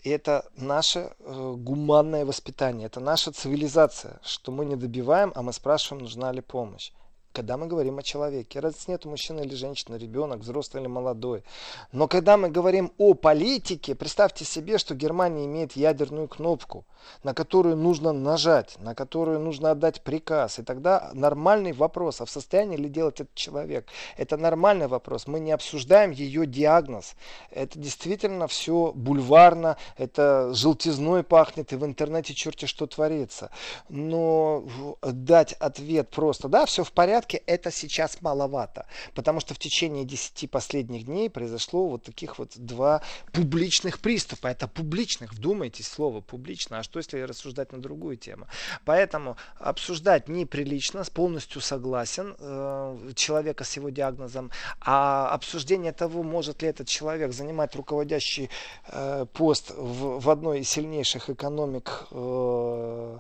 это 0.04 0.46
наше 0.56 1.12
э, 1.20 1.54
гуманное 1.58 2.26
воспитание, 2.26 2.86
это 2.86 3.02
наша 3.02 3.32
цивилизация, 3.32 4.20
что 4.24 4.52
мы 4.52 4.66
не 4.66 4.78
добиваем, 4.78 5.34
а 5.36 5.42
мы 5.42 5.52
спрашиваем, 5.52 6.04
нужна 6.04 6.32
ли 6.32 6.42
помощь 6.42 6.92
когда 7.32 7.58
мы 7.58 7.68
говорим 7.68 8.00
о 8.00 8.04
человеке. 8.04 8.60
Разницы 8.60 8.92
нет, 8.92 9.06
мужчина 9.06 9.42
или 9.42 9.56
женщина, 9.56 9.96
ребенок, 9.96 10.40
взрослый 10.40 10.82
или 10.82 10.88
молодой. 10.88 11.44
Но 11.92 12.08
когда 12.08 12.38
мы 12.38 12.50
говорим 12.50 12.92
о 12.98 13.14
политике, 13.14 13.96
представьте 13.96 14.46
себе, 14.46 14.78
что 14.78 14.96
Германия 14.96 15.46
имеет 15.46 15.74
ядерную 15.74 16.28
кнопку, 16.28 16.86
на 17.24 17.34
которую 17.34 17.78
нужно 17.78 18.12
нажать, 18.12 18.78
на 18.80 18.96
которую 18.96 19.40
нужно 19.40 19.72
отдать 19.72 20.02
приказ. 20.04 20.60
И 20.60 20.64
тогда 20.64 21.12
нормальный 21.14 21.72
вопрос, 21.72 22.22
а 22.22 22.26
в 22.26 22.30
состоянии 22.30 22.78
ли 22.78 22.90
делать 22.90 23.22
этот 23.22 23.36
человек? 23.36 23.88
Это 24.18 24.38
нормальный 24.38 24.88
вопрос. 24.88 25.28
Мы 25.28 25.40
не 25.40 25.52
обсуждаем 25.52 26.12
ее 26.12 26.46
диагноз. 26.46 27.16
Это 27.52 27.78
действительно 27.78 28.48
все 28.48 28.92
бульварно, 28.94 29.78
это 29.98 30.54
желтизной 30.54 31.24
пахнет, 31.24 31.74
и 31.74 31.76
в 31.76 31.86
интернете 31.86 32.34
черти 32.34 32.66
что 32.66 32.88
творится. 32.88 33.52
Но 33.88 34.66
дать 35.02 35.54
ответ 35.54 36.10
просто, 36.10 36.48
да, 36.48 36.66
все 36.66 36.84
в 36.84 36.92
порядке, 36.92 37.19
порядке, 37.20 37.44
это 37.48 37.72
сейчас 37.72 38.22
маловато. 38.22 38.86
Потому 39.14 39.40
что 39.40 39.54
в 39.54 39.60
течение 39.60 40.06
10 40.06 40.50
последних 40.50 41.06
дней 41.06 41.30
произошло 41.30 41.88
вот 41.88 42.04
таких 42.04 42.40
вот 42.40 42.52
два 42.58 43.02
публичных 43.32 44.00
приступа. 44.00 44.48
Это 44.48 44.68
публичных, 44.68 45.34
вдумайтесь, 45.34 45.88
слово 45.88 46.22
публично. 46.22 46.80
А 46.80 46.84
что 46.84 47.00
если 47.00 47.22
рассуждать 47.22 47.72
на 47.72 47.82
другую 47.82 48.18
тему? 48.18 48.48
Поэтому 48.86 49.36
обсуждать 49.60 50.30
неприлично, 50.30 51.04
полностью 51.14 51.62
согласен 51.62 52.36
э, 52.40 53.12
человека 53.16 53.64
с 53.64 53.78
его 53.78 53.90
диагнозом. 53.90 54.52
А 54.82 55.30
обсуждение 55.34 55.92
того, 55.92 56.24
может 56.24 56.62
ли 56.62 56.70
этот 56.70 56.88
человек 56.88 57.34
занимать 57.34 57.76
руководящий 57.76 58.50
э, 58.88 59.26
пост 59.34 59.72
в, 59.72 60.20
в 60.20 60.30
одной 60.30 60.60
из 60.60 60.70
сильнейших 60.70 61.30
экономик 61.30 62.08
э, 62.12 63.20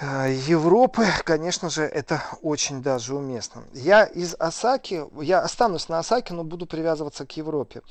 Европы, 0.00 1.06
конечно 1.24 1.68
же, 1.68 1.82
это 1.82 2.22
очень 2.40 2.82
даже 2.82 3.14
уместно. 3.14 3.64
Я 3.74 4.04
из 4.04 4.34
Осаки, 4.38 5.04
я 5.22 5.40
останусь 5.40 5.88
на 5.88 5.98
Осаке, 5.98 6.32
но 6.32 6.44
буду 6.44 6.66
привязываться 6.66 7.26
к 7.26 7.36
Европе. 7.36 7.82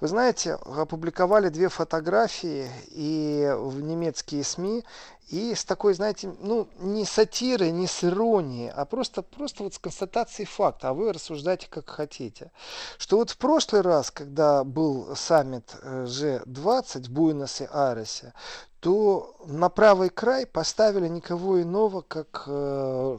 Вы 0.00 0.08
знаете, 0.08 0.54
опубликовали 0.54 1.50
две 1.50 1.68
фотографии 1.68 2.70
и 2.88 3.52
в 3.56 3.82
немецкие 3.82 4.42
СМИ, 4.42 4.84
и 5.30 5.54
с 5.54 5.64
такой, 5.64 5.94
знаете, 5.94 6.34
ну, 6.40 6.66
не 6.80 7.04
сатирой, 7.04 7.70
не 7.70 7.86
с 7.86 8.02
иронией, 8.02 8.72
а 8.74 8.84
просто, 8.84 9.22
просто 9.22 9.62
вот 9.62 9.74
с 9.74 9.78
констатацией 9.78 10.46
факта, 10.46 10.88
а 10.88 10.92
вы 10.92 11.12
рассуждайте 11.12 11.68
как 11.70 11.88
хотите. 11.88 12.50
Что 12.98 13.18
вот 13.18 13.30
в 13.30 13.38
прошлый 13.38 13.82
раз, 13.82 14.10
когда 14.10 14.64
был 14.64 15.14
саммит 15.14 15.72
G20 15.84 16.96
э, 16.96 16.98
в 17.00 17.10
Буэнос-Айресе, 17.10 18.32
то 18.80 19.36
на 19.46 19.68
правый 19.68 20.08
край 20.08 20.46
поставили 20.46 21.06
никого 21.06 21.62
иного, 21.62 22.00
как 22.00 22.44
э, 22.46 23.18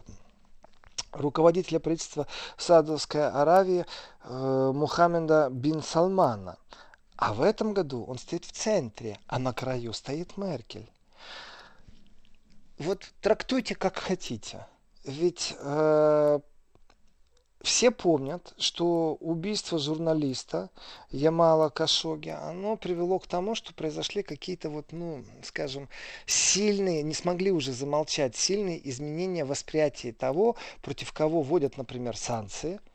руководителя 1.12 1.80
правительства 1.80 2.28
Саудовской 2.58 3.30
Аравии 3.30 3.86
э, 4.24 4.72
Мухаммеда 4.74 5.50
бин 5.52 5.84
Салмана. 5.84 6.58
А 7.16 7.34
в 7.34 7.42
этом 7.42 7.74
году 7.74 8.04
он 8.04 8.18
стоит 8.18 8.46
в 8.46 8.52
центре, 8.52 9.20
а 9.28 9.38
на 9.38 9.54
краю 9.54 9.94
стоит 9.94 10.38
Меркель. 10.38 10.90
Вот 12.80 13.04
трактуйте 13.22 13.76
как 13.76 13.98
хотите. 13.98 14.66
Ведь 15.04 15.56
э, 15.60 16.40
все 17.64 17.92
помнят, 17.92 18.54
что 18.58 19.18
убийство 19.20 19.78
журналиста 19.78 20.70
Ямала 21.12 21.70
Кашоги, 21.70 22.30
оно 22.30 22.76
привело 22.76 23.20
к 23.20 23.28
тому, 23.28 23.56
что 23.56 23.74
произошли 23.74 24.24
какие-то 24.24 24.70
вот, 24.70 24.92
ну, 24.92 25.24
скажем, 25.44 25.88
сильные, 26.26 27.04
не 27.04 27.14
смогли 27.14 27.52
уже 27.52 27.72
замолчать, 27.72 28.36
сильные 28.36 28.90
изменения 28.90 29.46
восприятия 29.46 30.12
того, 30.12 30.56
против 30.82 31.14
кого 31.14 31.42
вводят, 31.42 31.78
например, 31.78 32.18
санкции– 32.18 32.80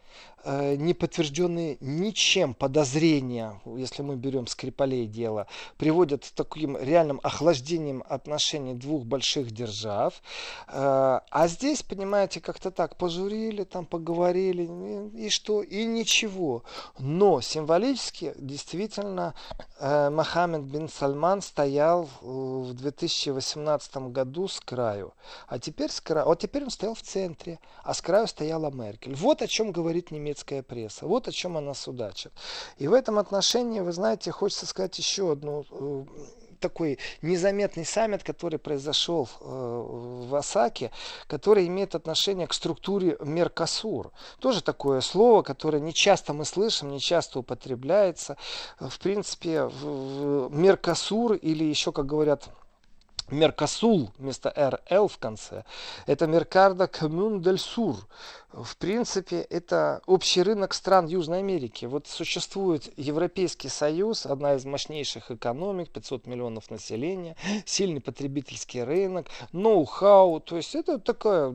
не 0.46 0.94
подтвержденные 0.94 1.76
ничем 1.80 2.54
подозрения, 2.54 3.60
если 3.64 4.02
мы 4.02 4.16
берем 4.16 4.46
Скрипалей 4.46 5.06
дело, 5.06 5.46
приводят 5.76 6.24
к 6.24 6.30
таким 6.30 6.76
реальным 6.76 7.20
охлаждением 7.22 8.04
отношений 8.08 8.74
двух 8.74 9.04
больших 9.04 9.50
держав. 9.50 10.22
Э, 10.68 11.20
а 11.30 11.48
здесь, 11.48 11.82
понимаете, 11.82 12.40
как-то 12.40 12.70
так 12.70 12.96
пожурили, 12.96 13.64
там 13.64 13.86
поговорили, 13.86 14.68
и 15.16 15.28
что, 15.30 15.62
и 15.62 15.84
ничего. 15.84 16.62
Но 16.98 17.40
символически 17.40 18.32
действительно 18.36 19.34
э, 19.80 20.10
Мохаммед 20.10 20.62
бин 20.62 20.88
Сальман 20.88 21.42
стоял 21.42 22.08
в 22.20 22.72
2018 22.74 23.96
году 23.96 24.46
с 24.46 24.60
краю. 24.60 25.12
А 25.48 25.58
теперь, 25.58 25.90
с 25.90 26.00
краю, 26.00 26.26
вот 26.26 26.38
теперь 26.38 26.62
он 26.62 26.70
стоял 26.70 26.94
в 26.94 27.02
центре, 27.02 27.58
а 27.82 27.94
с 27.94 28.00
краю 28.00 28.26
стояла 28.26 28.70
Меркель. 28.70 29.14
Вот 29.14 29.42
о 29.42 29.46
чем 29.46 29.72
говорит 29.72 29.96
говорит 29.96 30.10
немецкая 30.36 30.62
пресса. 30.62 31.06
Вот 31.06 31.28
о 31.28 31.32
чем 31.32 31.56
она 31.56 31.74
судачит. 31.74 32.32
И 32.78 32.88
в 32.88 32.92
этом 32.92 33.18
отношении, 33.18 33.80
вы 33.80 33.92
знаете, 33.92 34.30
хочется 34.30 34.66
сказать 34.66 34.98
еще 34.98 35.32
одну 35.32 35.64
э, 35.70 36.04
такой 36.60 36.98
незаметный 37.22 37.84
саммит, 37.84 38.22
который 38.22 38.58
произошел 38.58 39.28
э, 39.40 39.44
в 40.28 40.34
Осаке, 40.34 40.90
который 41.26 41.66
имеет 41.66 41.94
отношение 41.94 42.46
к 42.46 42.52
структуре 42.52 43.16
Меркосур. 43.20 44.12
Тоже 44.38 44.62
такое 44.62 45.00
слово, 45.00 45.42
которое 45.42 45.80
не 45.80 45.94
часто 45.94 46.32
мы 46.32 46.44
слышим, 46.44 46.90
не 46.90 47.00
часто 47.00 47.38
употребляется. 47.38 48.36
В 48.78 48.98
принципе, 48.98 49.64
в 49.64 50.50
Меркосур 50.50 51.34
или 51.34 51.64
еще, 51.64 51.92
как 51.92 52.06
говорят 52.06 52.48
Меркосул 53.30 54.10
вместо 54.18 54.52
РЛ 54.90 55.08
в 55.08 55.18
конце. 55.18 55.64
Это 56.06 56.26
Меркардо 56.26 56.86
Коммун 56.86 57.42
дель 57.42 57.58
Сур 57.58 57.96
в 58.62 58.76
принципе, 58.78 59.40
это 59.50 60.00
общий 60.06 60.42
рынок 60.42 60.72
стран 60.72 61.06
Южной 61.06 61.40
Америки. 61.40 61.84
Вот 61.84 62.06
существует 62.06 62.90
Европейский 62.96 63.68
Союз, 63.68 64.24
одна 64.24 64.54
из 64.54 64.64
мощнейших 64.64 65.30
экономик, 65.30 65.90
500 65.90 66.26
миллионов 66.26 66.70
населения, 66.70 67.36
сильный 67.66 68.00
потребительский 68.00 68.82
рынок, 68.82 69.28
ноу-хау. 69.52 70.40
То 70.40 70.56
есть 70.56 70.74
это 70.74 70.98
такая 70.98 71.54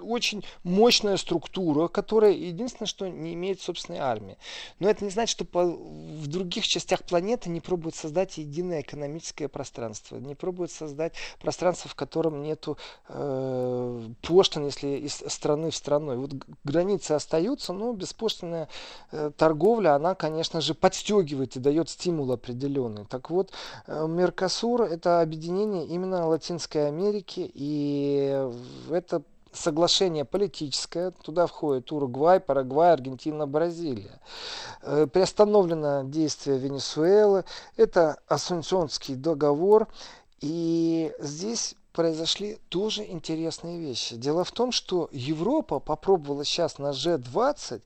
очень 0.00 0.44
мощная 0.64 1.16
структура, 1.18 1.86
которая 1.86 2.32
единственное, 2.32 2.88
что 2.88 3.08
не 3.08 3.34
имеет 3.34 3.60
собственной 3.60 4.00
армии. 4.00 4.36
Но 4.80 4.88
это 4.88 5.04
не 5.04 5.10
значит, 5.10 5.30
что 5.30 5.44
по, 5.44 5.64
в 5.64 6.26
других 6.26 6.66
частях 6.66 7.04
планеты 7.04 7.48
не 7.48 7.60
пробуют 7.60 7.94
создать 7.94 8.38
единое 8.38 8.80
экономическое 8.80 9.46
пространство, 9.46 10.16
не 10.16 10.34
пробуют 10.34 10.72
создать 10.72 11.12
пространство, 11.40 11.88
в 11.88 11.94
котором 11.94 12.42
нету 12.42 12.76
э, 13.08 14.08
пошлин, 14.22 14.66
если 14.66 14.88
из 14.88 15.22
страны 15.28 15.70
в 15.70 15.76
страну. 15.76 16.14
И 16.14 16.16
вот 16.16 16.39
границы 16.64 17.12
остаются, 17.12 17.72
но 17.72 17.92
беспошлинная 17.92 18.68
э, 19.12 19.30
торговля, 19.36 19.94
она, 19.94 20.14
конечно 20.14 20.60
же, 20.60 20.74
подстегивает 20.74 21.56
и 21.56 21.60
дает 21.60 21.88
стимул 21.88 22.32
определенный. 22.32 23.04
Так 23.06 23.30
вот, 23.30 23.52
э, 23.86 24.06
Меркосур 24.06 24.82
это 24.82 25.20
объединение 25.20 25.86
именно 25.86 26.26
Латинской 26.26 26.88
Америки, 26.88 27.50
и 27.52 28.48
это 28.90 29.22
соглашение 29.52 30.24
политическое, 30.24 31.10
туда 31.10 31.46
входит 31.46 31.90
Уругвай, 31.92 32.40
Парагвай, 32.40 32.92
Аргентина, 32.92 33.46
Бразилия. 33.46 34.20
Э, 34.82 35.06
приостановлено 35.06 36.02
действие 36.04 36.58
Венесуэлы, 36.58 37.44
это 37.76 38.18
Ассунционский 38.28 39.14
договор, 39.14 39.88
и 40.40 41.12
здесь 41.18 41.76
произошли 41.92 42.58
тоже 42.68 43.04
интересные 43.04 43.78
вещи. 43.78 44.16
Дело 44.16 44.44
в 44.44 44.52
том, 44.52 44.72
что 44.72 45.08
Европа 45.12 45.78
попробовала 45.78 46.44
сейчас 46.44 46.78
на 46.78 46.90
G20 46.90 47.82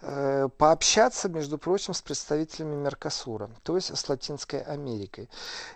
э, 0.00 0.48
пообщаться, 0.56 1.28
между 1.28 1.58
прочим, 1.58 1.94
с 1.94 2.02
представителями 2.02 2.76
Меркосура, 2.76 3.50
то 3.62 3.76
есть 3.76 3.96
с 3.96 4.08
Латинской 4.08 4.60
Америкой. 4.60 5.28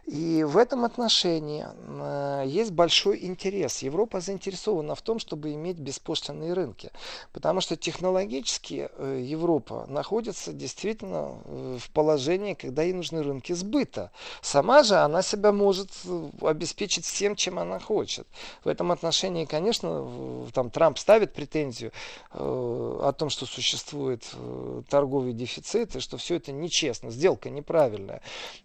И 0.06 0.44
в 0.44 0.56
этом 0.56 0.84
отношении 0.84 1.66
э, 1.66 2.44
есть 2.46 2.72
большой 2.72 3.24
интерес. 3.24 3.82
Европа 3.82 4.20
заинтересована 4.20 4.94
в 4.94 5.02
том, 5.02 5.18
чтобы 5.18 5.52
иметь 5.54 5.78
беспошлинные 5.78 6.52
рынки, 6.52 6.90
потому 7.32 7.60
что 7.60 7.76
технологически 7.76 8.88
э, 8.96 9.22
Европа 9.24 9.86
находится 9.88 10.52
действительно 10.52 11.38
э, 11.44 11.78
в 11.80 11.90
положении, 11.90 12.54
когда 12.54 12.82
ей 12.82 12.92
нужны 12.92 13.22
рынки 13.22 13.52
сбыта. 13.52 14.10
Сама 14.40 14.82
же 14.82 14.96
она 14.96 15.22
себя 15.22 15.52
может 15.52 15.90
э, 16.04 16.30
обеспечить 16.42 17.04
всем, 17.04 17.36
чем 17.36 17.58
она 17.58 17.78
хочет. 17.82 18.26
В 18.64 18.68
этом 18.68 18.92
отношении, 18.92 19.44
конечно, 19.44 20.48
там 20.54 20.70
Трамп 20.70 20.98
ставит 20.98 21.32
претензию 21.32 21.92
э, 22.32 22.38
о 22.38 23.12
том, 23.12 23.28
что 23.28 23.46
существует 23.46 24.28
э, 24.34 24.82
торговый 24.88 25.32
дефицит, 25.32 25.96
и 25.96 26.00
что 26.00 26.16
все 26.16 26.36
это 26.36 26.52
нечестно, 26.52 27.10
сделка 27.10 27.50
неправильная. 27.50 28.22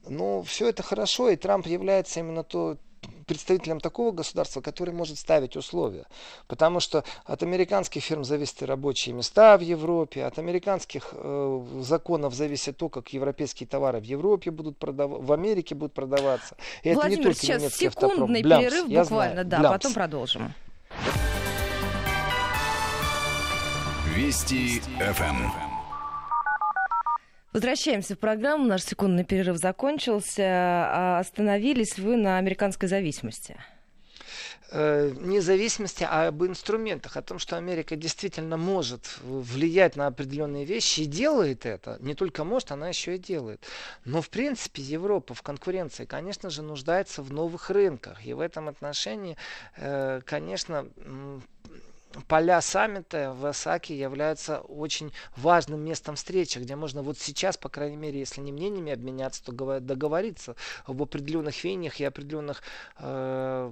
Но 0.08 0.44
все 0.44 0.70
это 0.70 0.84
хорошо, 0.84 1.30
и 1.30 1.36
Трамп 1.36 1.68
является 1.68 2.20
именно 2.20 2.44
то, 2.44 2.78
представителем 3.26 3.80
такого 3.80 4.12
государства, 4.12 4.62
который 4.62 4.94
может 4.94 5.18
ставить 5.18 5.56
условия. 5.56 6.06
Потому 6.48 6.80
что 6.80 7.04
от 7.26 7.44
американских 7.44 8.04
фирм 8.04 8.24
зависят 8.24 8.62
и 8.62 8.66
рабочие 8.66 9.14
места 9.14 9.58
в 9.58 9.62
Европе, 9.62 10.24
от 10.24 10.40
американских 10.40 11.10
э, 11.14 11.66
законов 11.82 12.34
зависит 12.34 12.78
то, 12.78 12.90
как 12.90 13.10
европейские 13.10 13.68
товары 13.68 14.00
в 14.00 14.04
Европе 14.04 14.52
будут 14.52 14.78
продаваться, 14.78 15.26
в 15.26 15.32
Америке 15.32 15.76
будут 15.76 15.94
продаваться. 15.94 16.56
И 16.84 16.94
Владимир, 16.94 17.06
это 17.06 17.18
не 17.18 17.24
только 17.24 17.40
сейчас 17.40 17.62
немецкий 17.62 17.90
секундный 17.90 18.42
автопром. 18.42 18.62
перерыв 18.62 18.88
Блямс, 18.88 19.10
буквально, 19.10 19.34
знаю, 19.34 19.48
да, 19.48 19.60
Блямс. 19.60 19.74
потом 19.74 19.94
продолжим. 19.94 20.54
Вести 24.16 24.82
ФМ. 25.00 25.67
Возвращаемся 27.58 28.14
в 28.14 28.20
программу. 28.20 28.68
Наш 28.68 28.84
секундный 28.84 29.24
перерыв 29.24 29.58
закончился. 29.58 30.44
А 30.44 31.18
остановились 31.18 31.98
вы 31.98 32.16
на 32.16 32.38
американской 32.38 32.88
зависимости 32.88 33.58
э, 34.72 35.12
независимости, 35.20 36.06
а 36.08 36.28
об 36.28 36.44
инструментах, 36.44 37.18
о 37.18 37.22
том, 37.22 37.40
что 37.40 37.58
Америка 37.58 37.96
действительно 37.96 38.58
может 38.58 39.18
влиять 39.24 39.96
на 39.96 40.08
определенные 40.08 40.66
вещи 40.66 41.02
и 41.02 41.06
делает 41.06 41.66
это. 41.66 41.98
Не 42.00 42.14
только 42.14 42.44
может, 42.44 42.72
она 42.72 42.90
еще 42.90 43.16
и 43.16 43.18
делает. 43.18 43.66
Но, 44.06 44.22
в 44.22 44.30
принципе, 44.30 44.82
Европа 44.82 45.34
в 45.34 45.42
конкуренции, 45.42 46.06
конечно 46.06 46.50
же, 46.50 46.62
нуждается 46.62 47.22
в 47.22 47.32
новых 47.32 47.70
рынках. 47.70 48.26
И 48.26 48.34
в 48.34 48.40
этом 48.40 48.68
отношении, 48.68 49.38
э, 49.78 50.22
конечно, 50.26 50.88
поля 52.28 52.62
саммита 52.62 53.34
в 53.34 53.46
Осаке 53.46 53.98
являются 53.98 54.60
очень 54.60 55.12
важным 55.36 55.82
местом 55.82 56.16
встречи, 56.16 56.60
где 56.60 56.76
можно 56.76 57.02
вот 57.02 57.18
сейчас, 57.18 57.58
по 57.58 57.70
крайней 57.70 57.98
мере, 57.98 58.20
если 58.20 58.42
не 58.42 58.52
мнениями 58.52 58.92
обменяться, 58.92 59.44
то 59.44 59.80
договориться 59.80 60.56
об 60.86 61.02
определенных 61.02 61.64
веяниях 61.64 62.00
и 62.00 62.06
определенных 62.06 62.62
э, 63.00 63.72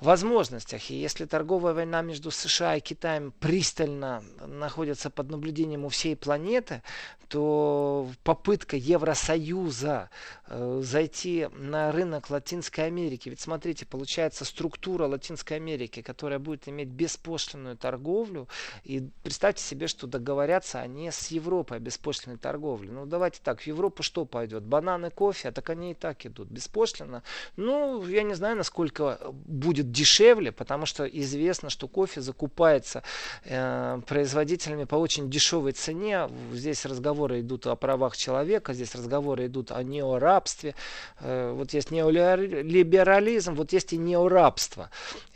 возможностях. 0.00 0.90
И 0.90 0.94
если 0.94 1.26
торговая 1.26 1.74
война 1.74 2.02
между 2.02 2.30
США 2.30 2.76
и 2.76 2.80
Китаем 2.80 3.32
пристально 3.38 4.22
находится 4.46 5.10
под 5.10 5.30
наблюдением 5.30 5.84
у 5.84 5.88
всей 5.88 6.16
планеты, 6.16 6.82
то 7.28 8.10
попытка 8.24 8.76
Евросоюза 8.76 10.10
э, 10.48 10.80
зайти 10.82 11.48
на 11.52 11.92
рынок 11.92 12.28
Латинской 12.28 12.86
Америки, 12.86 13.28
ведь 13.28 13.40
смотрите, 13.40 13.86
получается 13.86 14.44
структура 14.44 15.06
Латинской 15.06 15.56
Америки, 15.56 16.02
которая 16.02 16.40
будет 16.40 16.68
иметь 16.68 16.88
беспошлинную 17.00 17.76
торговлю, 17.76 18.48
и 18.84 19.08
представьте 19.22 19.62
себе, 19.62 19.86
что 19.86 20.06
договорятся 20.06 20.80
они 20.80 21.10
с 21.10 21.28
Европой 21.28 21.78
о 21.78 21.80
беспошлинной 21.80 22.38
торговле. 22.38 22.90
Ну 22.90 23.06
давайте 23.06 23.40
так, 23.42 23.60
в 23.60 23.66
Европу 23.66 24.02
что 24.02 24.24
пойдет? 24.24 24.62
Бананы, 24.62 25.10
кофе, 25.10 25.48
а 25.48 25.52
так 25.52 25.70
они 25.70 25.92
и 25.92 25.94
так 25.94 26.26
идут. 26.26 26.48
Беспошлино. 26.48 27.22
Ну, 27.56 28.06
я 28.06 28.22
не 28.22 28.34
знаю, 28.34 28.56
насколько 28.56 29.18
будет 29.46 29.90
дешевле, 29.90 30.52
потому 30.52 30.86
что 30.86 31.04
известно, 31.04 31.70
что 31.70 31.88
кофе 31.88 32.20
закупается 32.20 33.02
э, 33.44 34.00
производителями 34.06 34.84
по 34.84 34.96
очень 34.96 35.30
дешевой 35.30 35.72
цене. 35.72 36.28
Здесь 36.52 36.84
разговор 36.84 37.20
разговоры 37.30 37.40
идут 37.40 37.66
о 37.66 37.76
правах 37.76 38.16
человека, 38.16 38.74
здесь 38.74 38.94
разговоры 38.94 39.46
идут 39.46 39.72
о 39.72 39.82
неорабстве. 39.82 40.74
Э, 41.20 41.52
вот 41.52 41.74
есть 41.74 41.90
неолиберализм, 41.90 43.54
вот 43.54 43.72
есть 43.72 43.92
и 43.92 43.98
неорабство. 43.98 44.90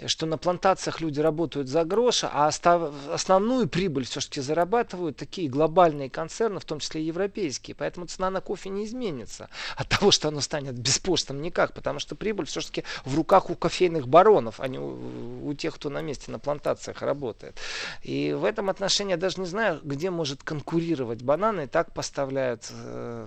Что 0.06 0.26
на 0.26 0.38
плантациях 0.38 1.00
люди 1.00 1.20
работают 1.20 1.53
за 1.62 1.84
гроши, 1.84 2.28
а 2.30 2.48
основную 2.48 3.68
прибыль 3.68 4.04
все-таки 4.04 4.40
зарабатывают 4.40 5.16
такие 5.16 5.48
глобальные 5.48 6.10
концерны, 6.10 6.60
в 6.60 6.64
том 6.64 6.80
числе 6.80 7.02
и 7.02 7.06
европейские. 7.06 7.74
Поэтому 7.74 8.06
цена 8.06 8.30
на 8.30 8.40
кофе 8.40 8.70
не 8.70 8.84
изменится 8.84 9.48
от 9.76 9.88
того, 9.88 10.10
что 10.10 10.28
оно 10.28 10.40
станет 10.40 10.78
беспоштным 10.78 11.40
никак, 11.40 11.74
потому 11.74 11.98
что 11.98 12.14
прибыль 12.14 12.46
все-таки 12.46 12.84
в 13.04 13.14
руках 13.14 13.50
у 13.50 13.54
кофейных 13.54 14.08
баронов, 14.08 14.60
а 14.60 14.68
не 14.68 14.78
у, 14.78 15.48
у 15.48 15.54
тех, 15.54 15.74
кто 15.74 15.90
на 15.90 16.02
месте 16.02 16.30
на 16.30 16.38
плантациях 16.38 17.02
работает. 17.02 17.58
И 18.02 18.32
в 18.32 18.44
этом 18.44 18.70
отношении 18.70 19.12
я 19.12 19.16
даже 19.16 19.40
не 19.40 19.46
знаю, 19.46 19.80
где 19.82 20.10
может 20.10 20.42
конкурировать 20.42 21.22
бананы 21.22 21.66
так 21.66 21.94
поставляют. 21.94 22.70
Э, 22.70 23.26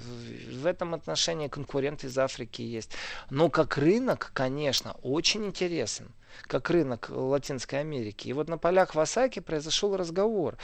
в 0.51 0.65
этом 0.65 0.93
отношении 0.93 1.47
конкуренты 1.47 2.07
из 2.07 2.17
Африки 2.17 2.61
есть. 2.61 2.91
Но 3.29 3.49
как 3.49 3.77
рынок, 3.77 4.31
конечно, 4.33 4.95
очень 5.01 5.45
интересен 5.45 6.11
как 6.43 6.69
рынок 6.69 7.09
Латинской 7.09 7.79
Америки. 7.79 8.27
И 8.27 8.33
вот 8.33 8.47
на 8.47 8.57
полях 8.57 8.95
в 8.95 8.99
Осаке 8.99 9.41
произошел 9.41 9.95
разговор. 9.95 10.57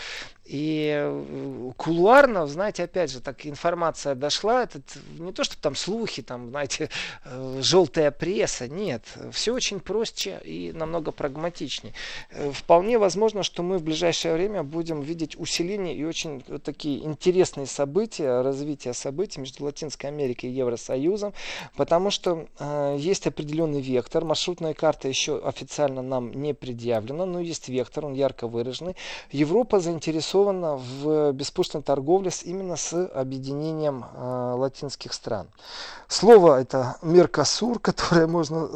И 0.45 0.91
э, 0.93 1.71
кулуарно, 1.77 2.47
знаете, 2.47 2.83
опять 2.83 3.12
же, 3.12 3.21
так 3.21 3.45
информация 3.45 4.13
дошла. 4.13 4.63
Это 4.63 4.81
не 5.17 5.31
то, 5.31 5.43
что 5.43 5.57
там 5.57 5.75
слухи, 5.75 6.21
там, 6.21 6.49
знаете, 6.49 6.89
э, 7.23 7.59
желтая 7.62 8.12
пресса. 8.12 8.67
Нет, 8.67 9.03
все 9.31 9.53
очень 9.53 9.79
проще 9.79 10.41
и 10.43 10.71
намного 10.73 11.12
прагматичнее. 11.12 11.93
Э, 12.29 12.51
вполне 12.51 12.97
возможно, 12.97 13.43
что 13.43 13.63
мы 13.63 13.77
в 13.77 13.83
ближайшее 13.83 14.33
время 14.33 14.63
будем 14.63 15.01
видеть 15.01 15.39
усиление 15.39 15.95
и 15.95 16.03
очень 16.03 16.41
такие 16.41 17.03
интересные 17.05 17.65
события, 17.65 18.41
развитие 18.41 18.93
событий 18.93 19.39
между 19.39 19.63
Латинской 19.63 20.09
Америкой 20.09 20.49
и 20.49 20.53
Евросоюзом, 20.53 21.33
потому 21.75 22.09
что 22.09 22.47
э, 22.59 22.97
есть 22.99 23.27
определенный 23.27 23.81
вектор. 23.81 24.25
Маршрутная 24.25 24.73
карта 24.73 25.07
еще 25.07 25.39
официально 25.39 25.62
официально 25.63 26.02
нам 26.02 26.32
не 26.32 26.54
предъявлено, 26.54 27.26
но 27.26 27.39
есть 27.39 27.69
вектор, 27.69 28.06
он 28.06 28.13
ярко 28.13 28.47
выраженный. 28.47 28.95
Европа 29.32 29.80
заинтересована 29.80 30.76
в 30.76 31.32
беспошлиной 31.32 31.84
торговле 31.84 32.32
с, 32.32 32.43
именно 32.43 32.76
с 32.76 32.93
объединением 33.08 34.04
э, 34.04 34.54
латинских 34.58 35.13
стран. 35.13 35.47
Слово 36.08 36.62
это 36.62 36.97
Меркосур, 37.02 37.80
которое 37.82 38.28
можно 38.28 38.67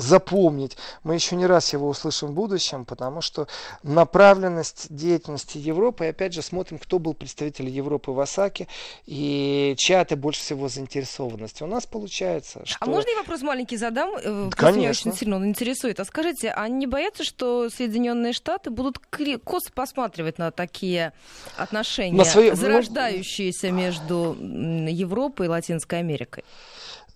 запомнить. 0.00 0.76
Мы 1.04 1.14
еще 1.14 1.36
не 1.36 1.46
раз 1.46 1.72
его 1.72 1.88
услышим 1.88 2.28
в 2.28 2.32
будущем, 2.32 2.84
потому 2.84 3.20
что 3.20 3.46
направленность 3.82 4.86
деятельности 4.90 5.58
Европы, 5.58 6.06
и 6.06 6.08
опять 6.08 6.32
же 6.32 6.42
смотрим, 6.42 6.78
кто 6.78 6.98
был 6.98 7.14
представитель 7.14 7.68
Европы 7.68 8.10
в 8.10 8.20
Осаке 8.20 8.66
и 9.06 9.74
чья 9.76 10.02
это 10.02 10.16
больше 10.16 10.40
всего 10.40 10.68
заинтересованность. 10.68 11.62
У 11.62 11.66
нас 11.66 11.86
получается, 11.86 12.60
а 12.62 12.66
что... 12.66 12.78
А 12.80 12.86
можно 12.86 13.10
я 13.10 13.16
вопрос 13.18 13.42
маленький 13.42 13.76
задам? 13.76 14.10
Э, 14.16 14.50
Конечно. 14.50 14.78
Меня 14.78 14.90
очень 14.90 15.12
сильно 15.12 15.36
он 15.36 15.46
интересует. 15.46 16.00
А 16.00 16.04
скажите, 16.12 16.52
а 16.54 16.68
не 16.68 16.86
боятся, 16.86 17.24
что 17.24 17.70
Соединенные 17.70 18.34
Штаты 18.34 18.68
будут 18.68 18.98
косо 18.98 19.72
посматривать 19.72 20.36
на 20.36 20.50
такие 20.50 21.14
отношения, 21.56 22.18
на 22.18 22.24
свои... 22.24 22.50
Зарождающиеся 22.50 23.70
между 23.70 24.36
Европой 24.38 25.46
и 25.46 25.48
Латинской 25.48 26.00
Америкой? 26.00 26.44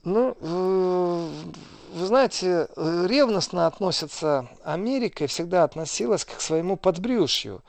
Ну, 0.04 0.34
вы 1.96 2.06
знаете, 2.06 2.68
ревностно 2.76 3.66
относится 3.66 4.48
Америка 4.62 5.24
и 5.24 5.26
всегда 5.26 5.64
относилась 5.64 6.24
к 6.24 6.40
своему 6.40 6.76
подбрюшью. 6.76 7.62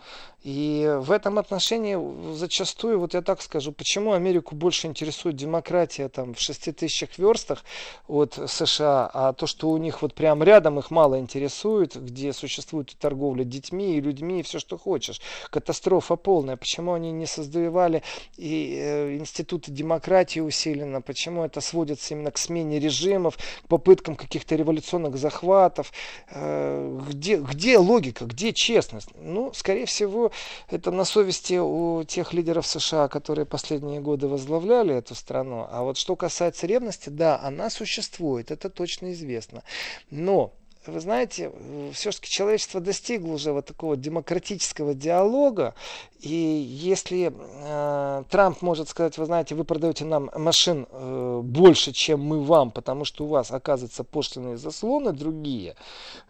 И 0.43 0.89
в 0.99 1.11
этом 1.11 1.39
отношении 1.39 1.97
зачастую, 2.33 2.99
вот 2.99 3.13
я 3.13 3.21
так 3.21 3.41
скажу, 3.41 3.71
почему 3.71 4.13
Америку 4.13 4.55
больше 4.55 4.87
интересует 4.87 5.35
демократия 5.35 6.07
там 6.07 6.35
в 6.35 6.39
шести 6.39 6.71
тысячах 6.71 7.17
верстах 7.17 7.65
от 8.07 8.39
США, 8.47 9.09
а 9.13 9.33
то, 9.33 9.47
что 9.47 9.69
у 9.69 9.77
них 9.77 10.01
вот 10.01 10.13
прям 10.13 10.43
рядом 10.43 10.79
их 10.79 10.91
мало 10.91 11.19
интересует, 11.19 12.01
где 12.01 12.31
существует 12.33 12.95
торговля 12.99 13.43
детьми, 13.43 13.97
и 13.97 14.01
людьми, 14.01 14.39
и 14.39 14.43
все, 14.43 14.59
что 14.59 14.77
хочешь. 14.77 15.19
Катастрофа 15.49 16.15
полная. 16.15 16.55
Почему 16.55 16.93
они 16.93 17.11
не 17.11 17.25
создавали 17.25 18.03
и 18.37 18.77
э, 18.79 19.17
институты 19.17 19.71
демократии 19.71 20.39
усиленно, 20.39 21.01
почему 21.01 21.43
это 21.43 21.61
сводится 21.61 22.13
именно 22.13 22.31
к 22.31 22.37
смене 22.37 22.79
режимов, 22.79 23.37
к 23.65 23.67
попыткам 23.67 24.15
каких-то 24.17 24.55
революционных 24.55 25.17
захватов. 25.17 25.93
Э, 26.29 26.99
где, 27.09 27.37
где 27.37 27.77
логика, 27.77 28.25
где 28.25 28.51
честность? 28.51 29.09
Ну, 29.15 29.53
скорее 29.53 29.85
всего, 29.85 30.31
это 30.69 30.91
на 30.91 31.05
совести 31.05 31.57
у 31.59 32.03
тех 32.03 32.33
лидеров 32.33 32.67
США, 32.67 33.07
которые 33.07 33.45
последние 33.45 34.01
годы 34.01 34.27
возглавляли 34.27 34.93
эту 34.93 35.15
страну. 35.15 35.67
А 35.69 35.83
вот 35.83 35.97
что 35.97 36.15
касается 36.15 36.67
ревности, 36.67 37.09
да, 37.09 37.39
она 37.39 37.69
существует, 37.69 38.51
это 38.51 38.69
точно 38.69 39.13
известно. 39.13 39.63
Но 40.09 40.53
вы 40.91 40.99
знаете, 40.99 41.51
все-таки 41.93 42.29
человечество 42.29 42.79
достигло 42.79 43.33
уже 43.33 43.51
вот 43.51 43.65
такого 43.65 43.95
демократического 43.95 44.93
диалога, 44.93 45.73
и 46.19 46.33
если 46.33 47.31
э, 47.31 48.23
Трамп 48.29 48.61
может 48.63 48.89
сказать, 48.89 49.17
вы 49.19 49.25
знаете, 49.25 49.53
вы 49.53 49.63
продаете 49.63 50.03
нам 50.03 50.31
машин 50.35 50.87
э, 50.89 51.41
больше, 51.43 51.91
чем 51.91 52.21
мы 52.21 52.41
вам, 52.41 52.71
потому 52.71 53.05
что 53.05 53.25
у 53.25 53.27
вас, 53.27 53.51
оказывается, 53.51 54.03
пошлиные 54.03 54.57
заслоны 54.57 55.11
другие, 55.11 55.75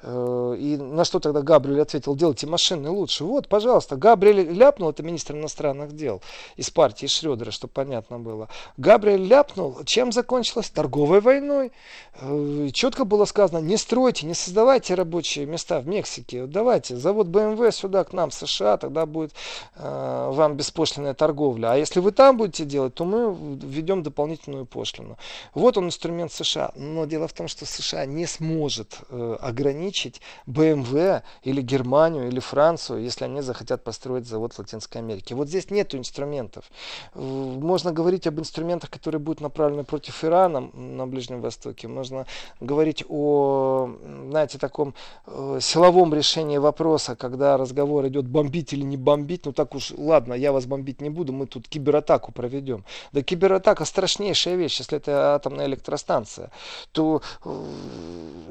э, 0.01 0.55
и 0.59 0.75
на 0.75 1.05
что 1.05 1.19
тогда 1.19 1.41
Габриэль 1.41 1.81
ответил, 1.81 2.15
делайте 2.15 2.47
машины 2.47 2.89
лучше. 2.89 3.23
Вот, 3.23 3.47
пожалуйста, 3.47 3.95
Габриэль 3.95 4.51
ляпнул, 4.51 4.89
это 4.89 5.03
министр 5.03 5.35
иностранных 5.35 5.95
дел 5.95 6.21
из 6.57 6.69
партии 6.69 7.07
Шредера, 7.07 7.51
чтобы 7.51 7.71
понятно 7.71 8.19
было. 8.19 8.49
Габриэль 8.75 9.25
ляпнул, 9.25 9.83
чем 9.85 10.11
закончилось? 10.11 10.69
Торговой 10.69 11.21
войной. 11.21 11.71
Э, 12.19 12.69
четко 12.73 13.05
было 13.05 13.23
сказано, 13.23 13.59
не 13.59 13.77
стройте, 13.77 14.25
не 14.25 14.33
создавайте 14.47 14.95
рабочие 14.95 15.45
места 15.45 15.79
в 15.79 15.88
Мексике, 15.88 16.45
давайте, 16.45 16.95
завод 16.97 17.27
БМВ 17.27 17.73
сюда 17.73 18.03
к 18.03 18.13
нам, 18.13 18.29
в 18.29 18.33
США, 18.33 18.77
тогда 18.77 19.05
будет 19.05 19.33
Э, 19.75 20.29
вам 20.31 20.55
беспошлинная 20.55 21.13
торговля. 21.13 21.73
А 21.73 21.75
если 21.75 21.99
вы 21.99 22.12
там 22.12 22.38
будете 22.38 22.65
делать, 22.65 22.95
то 22.95 23.05
мы 23.05 23.36
введем 23.62 24.03
дополнительную 24.03 24.65
пошлину. 24.65 25.17
Вот 25.53 25.77
он 25.77 25.86
инструмент 25.86 26.31
США. 26.31 26.71
Но 26.75 27.05
дело 27.05 27.27
в 27.27 27.33
том, 27.33 27.47
что 27.47 27.65
США 27.65 28.05
не 28.05 28.25
сможет 28.25 28.99
э, 29.10 29.38
ограничить 29.39 30.21
BMW 30.47 31.21
или 31.43 31.62
Германию 31.62 32.27
или 32.27 32.39
Францию, 32.39 33.03
если 33.03 33.25
они 33.25 33.41
захотят 33.41 33.83
построить 33.83 34.27
завод 34.27 34.53
в 34.53 34.60
Латинской 34.60 35.01
Америке. 35.01 35.36
Вот 35.36 35.47
здесь 35.47 35.69
нет 35.69 35.93
инструментов. 35.93 36.65
Можно 37.13 37.91
говорить 37.91 38.27
об 38.27 38.39
инструментах, 38.39 38.89
которые 38.89 39.19
будут 39.19 39.41
направлены 39.41 39.83
против 39.83 40.23
Ирана 40.23 40.71
на 40.73 41.05
Ближнем 41.05 41.41
Востоке. 41.41 41.88
Можно 41.88 42.25
говорить 42.60 43.03
о, 43.07 43.95
знаете, 44.38 44.60
таком 44.60 44.93
э, 45.26 45.58
силовом 45.62 46.13
решении 46.13 46.60
вопроса, 46.60 47.15
когда 47.15 47.58
разговор 47.58 48.08
идет 48.08 48.28
бомбить 48.28 48.71
или 48.71 48.84
не 48.84 48.95
бомбить. 48.95 49.47
Ну 49.47 49.52
так 49.52 49.73
уж, 49.73 49.93
ладно, 49.97 50.36
я 50.36 50.52
вас 50.52 50.67
бомбить 50.67 51.02
не 51.02 51.10
буду, 51.10 51.34
мы 51.34 51.47
тут 51.47 51.67
кибератаку 51.67 52.32
проведем. 52.32 52.86
Да 53.13 53.23
кибератака 53.23 53.84
страшнейшая 53.86 54.56
вещь, 54.56 54.78
если 54.78 54.97
это 54.97 55.34
атомная 55.34 55.65
электростанция, 55.65 56.52
то, 56.91 57.23
э, 57.45 57.65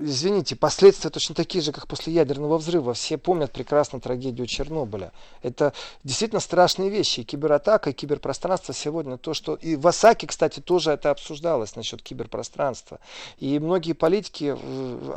извините, 0.01 0.57
последствия 0.57 1.11
точно 1.11 1.37
такие 1.37 1.63
же, 1.63 1.71
как 1.71 1.87
после 1.87 2.13
ядерного 2.13 2.59
взрыва. 2.59 2.93
Все 2.93 3.17
помнят 3.17 3.53
прекрасно 3.53 4.01
трагедию 4.01 4.49
Чернобыля. 4.49 5.13
Это 5.43 5.73
действительно 6.03 6.41
страшные 6.41 6.91
вещи. 6.91 7.21
И 7.21 7.25
кибератака, 7.25 7.91
и 7.91 7.93
киберпространство 7.93 8.75
сегодня 8.75 9.19
то, 9.19 9.35
что... 9.35 9.55
И 9.55 9.77
в 9.77 9.87
Осаке, 9.87 10.27
кстати, 10.27 10.59
тоже 10.59 10.91
это 10.91 11.11
обсуждалось 11.11 11.77
насчет 11.77 12.03
киберпространства. 12.03 12.99
И 13.39 13.61
многие 13.61 13.93
политики 13.93 14.57
э, 14.59 15.13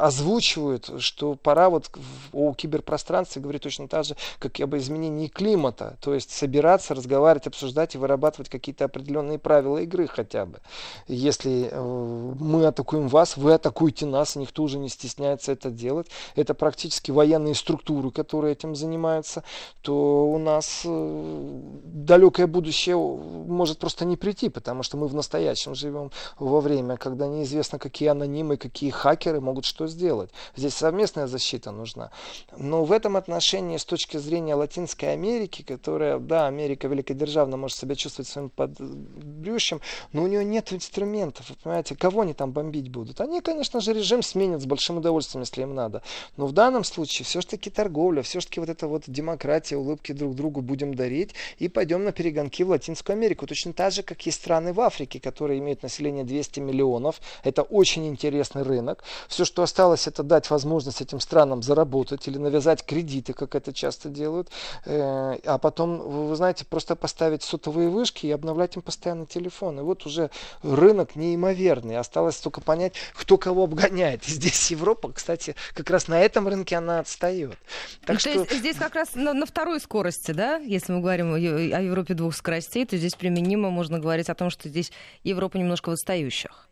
озвучивают, 0.60 1.02
что 1.02 1.36
пора 1.36 1.70
вот 1.70 1.90
о 2.34 2.54
киберпространстве 2.54 3.42
говорить 3.42 3.64
точно 3.64 3.88
так 3.88 4.06
же, 4.06 4.16
как 4.40 4.60
и 4.60 4.64
об 4.64 4.76
изменении 4.76 5.28
климата 5.28 5.98
то 6.02 6.14
есть 6.14 6.32
собираться, 6.32 6.94
разговаривать, 6.94 7.48
обсуждать 7.48 7.96
и 7.96 7.98
вырабатывать 7.98 8.50
какие-то 8.50 8.86
определенные 8.86 9.40
правила 9.40 9.78
игры 9.80 10.08
хотя 10.08 10.46
бы. 10.46 10.60
Если 11.08 11.70
э, 11.72 12.34
мы 12.40 12.66
атакуем 12.66 13.08
вас, 13.08 13.38
вы 13.38 13.54
атакуете 13.54 14.06
нас, 14.06 14.36
никто 14.36 14.64
уже 14.64 14.80
не 14.80 14.90
стесняется 14.90 15.52
это 15.52 15.70
делать. 15.70 16.08
Это 16.36 16.54
практически 16.54 17.12
военные 17.12 17.56
структуры, 17.56 18.12
которые 18.12 18.54
этим 18.54 18.76
занимаются, 18.76 19.44
то 19.82 20.30
у 20.30 20.38
нас 20.38 20.82
э, 20.86 21.60
далекое 21.84 22.48
будущее 22.48 22.98
может 22.98 23.80
просто 23.80 24.06
не 24.06 24.18
прийти, 24.18 24.50
потому 24.50 24.84
что 24.84 24.98
мы 24.98 25.08
в 25.08 25.14
настоящем 25.14 25.76
живем 25.76 26.12
во 26.38 26.62
время, 26.62 26.98
когда 26.98 27.28
неизвестно, 27.28 27.80
какие 27.80 28.10
анонимы, 28.10 28.58
какие 28.58 28.90
хакеры 28.90 29.42
могут 29.42 29.66
что 29.66 29.88
сделать. 29.88 30.32
Здесь 30.56 30.74
совместная 30.74 31.28
защита 31.28 31.72
нужна. 31.72 32.12
Но 32.58 32.84
в 32.84 32.92
этом 32.92 33.18
отношении, 33.18 33.78
с 33.78 33.86
точки 33.86 34.18
зрения 34.18 34.56
Латинской 34.56 35.14
Америки, 35.14 35.64
которая, 35.64 36.20
да, 36.20 36.48
Америка 36.48 36.88
великодержавно 36.88 37.58
может 37.58 37.78
себя 37.78 37.96
чувствовать 37.96 38.28
своим 38.28 38.50
подбрюшьем, 38.50 39.82
но 40.14 40.24
у 40.24 40.28
нее 40.28 40.44
нет 40.44 40.74
инструментов, 40.74 41.50
вы 41.50 41.56
понимаете, 41.62 41.96
кого 41.96 42.22
они 42.22 42.34
там 42.34 42.52
бомбить 42.52 42.90
будут? 42.90 43.22
Они, 43.22 43.42
конечно 43.42 43.82
же, 43.82 43.94
режим 43.94 44.22
сменят 44.24 44.62
с 44.62 44.66
большим 44.66 44.98
удовольствием, 44.98 45.42
если 45.42 45.62
им 45.62 45.76
надо. 45.76 46.02
Но 46.38 46.48
в 46.48 46.52
данном 46.52 46.84
случае 46.84 47.26
все-таки 47.26 47.70
торговля, 47.70 48.22
все-таки 48.22 48.60
вот 48.60 48.70
эта 48.70 48.88
вот 48.88 49.04
демократия, 49.08 49.78
улыбки 49.78 50.12
друг 50.12 50.36
другу 50.36 50.62
будем 50.62 50.94
дарить 50.94 51.36
и 51.58 51.68
пойдем 51.68 52.04
на 52.04 52.12
перегонки 52.12 52.64
в 52.64 52.70
Латинскую 52.70 53.16
Америку. 53.16 53.48
Точно 53.48 53.74
так 53.74 53.94
же, 53.94 54.04
как 54.04 54.26
и 54.28 54.32
страны 54.32 54.74
в 54.74 54.82
Африке, 54.82 55.20
которые 55.20 55.60
имеют 55.60 55.84
население 55.84 56.24
200 56.24 56.60
миллионов. 56.60 57.22
Это 57.44 57.64
очень 57.64 58.08
интересный 58.08 58.64
рынок. 58.64 59.04
Все, 59.28 59.46
что 59.46 59.64
осталось, 59.64 60.08
это 60.08 60.24
дать 60.30 60.50
возможность 60.50 61.02
этим 61.02 61.20
странам 61.20 61.62
заработать 61.62 62.26
или 62.30 62.38
навязать 62.38 62.86
кредиты, 62.86 63.34
как 63.34 63.56
это 63.56 63.74
часто 63.74 64.08
делают. 64.08 64.50
Э, 64.86 65.38
а 65.46 65.58
потом, 65.58 66.28
вы 66.30 66.36
знаете, 66.38 66.64
просто 66.64 66.96
поставить 66.96 67.44
сотовые 67.44 67.90
вышки 67.90 68.28
и 68.28 68.32
обновлять 68.32 68.78
им 68.78 68.82
постоянно 68.82 69.26
телефон. 69.26 69.80
И 69.80 69.84
вот 69.84 70.06
уже 70.06 70.30
рынок 70.64 71.18
неимоверный. 71.18 71.98
Осталось 71.98 72.38
только 72.38 72.62
понять, 72.62 72.94
кто 73.14 73.38
кого 73.38 73.66
обгоняет. 73.66 74.26
И 74.30 74.32
здесь 74.32 74.72
Европа, 74.72 75.12
кстати, 75.12 75.56
как 75.74 75.90
раз 75.90 76.08
на 76.08 76.22
этом 76.22 76.48
рынке 76.48 76.78
она 76.78 77.00
отстает. 77.00 77.58
Так 78.06 78.16
то 78.16 78.20
что... 78.22 78.30
есть 78.30 78.52
здесь 78.54 78.78
как 78.78 78.96
раз 78.96 79.16
на, 79.16 79.34
на 79.34 79.46
второй 79.46 79.82
скорости, 79.82 80.32
да, 80.32 80.58
если 80.58 80.94
мы 80.94 81.02
говорим 81.02 81.34
о, 81.34 81.36
о 81.36 81.82
Европе 81.82 82.14
двух 82.14 82.36
скоростей, 82.36 82.86
то 82.86 82.96
здесь 82.96 83.16
применимо 83.16 83.70
можно 83.70 84.00
говорить 84.00 84.30
о 84.30 84.36
том, 84.36 84.50
что 84.50 84.70
здесь 84.70 84.92
Европа 85.24 85.58
немножко 85.58 85.90
в 85.90 85.94
отстающих. 85.94 86.70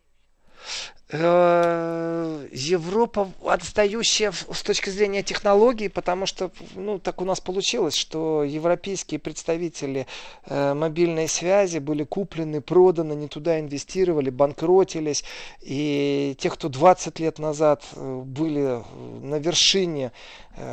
Э, 1.10 2.46
Европа 2.52 3.32
отстающая 3.46 4.30
с 4.30 4.62
точки 4.62 4.90
зрения 4.90 5.22
технологий, 5.22 5.88
потому 5.88 6.26
что, 6.26 6.50
ну, 6.74 6.98
так 6.98 7.22
у 7.22 7.24
нас 7.24 7.40
получилось, 7.40 7.94
что 7.94 8.44
европейские 8.44 9.18
представители 9.18 10.06
э, 10.44 10.74
мобильной 10.74 11.26
связи 11.26 11.78
были 11.78 12.04
куплены, 12.04 12.60
проданы, 12.60 13.14
не 13.14 13.26
туда 13.26 13.58
инвестировали, 13.58 14.28
банкротились. 14.28 15.24
И 15.62 16.36
те, 16.38 16.50
кто 16.50 16.68
20 16.68 17.18
лет 17.20 17.38
назад 17.38 17.84
э, 17.94 18.22
были 18.24 18.82
на 19.22 19.36
вершине 19.36 20.12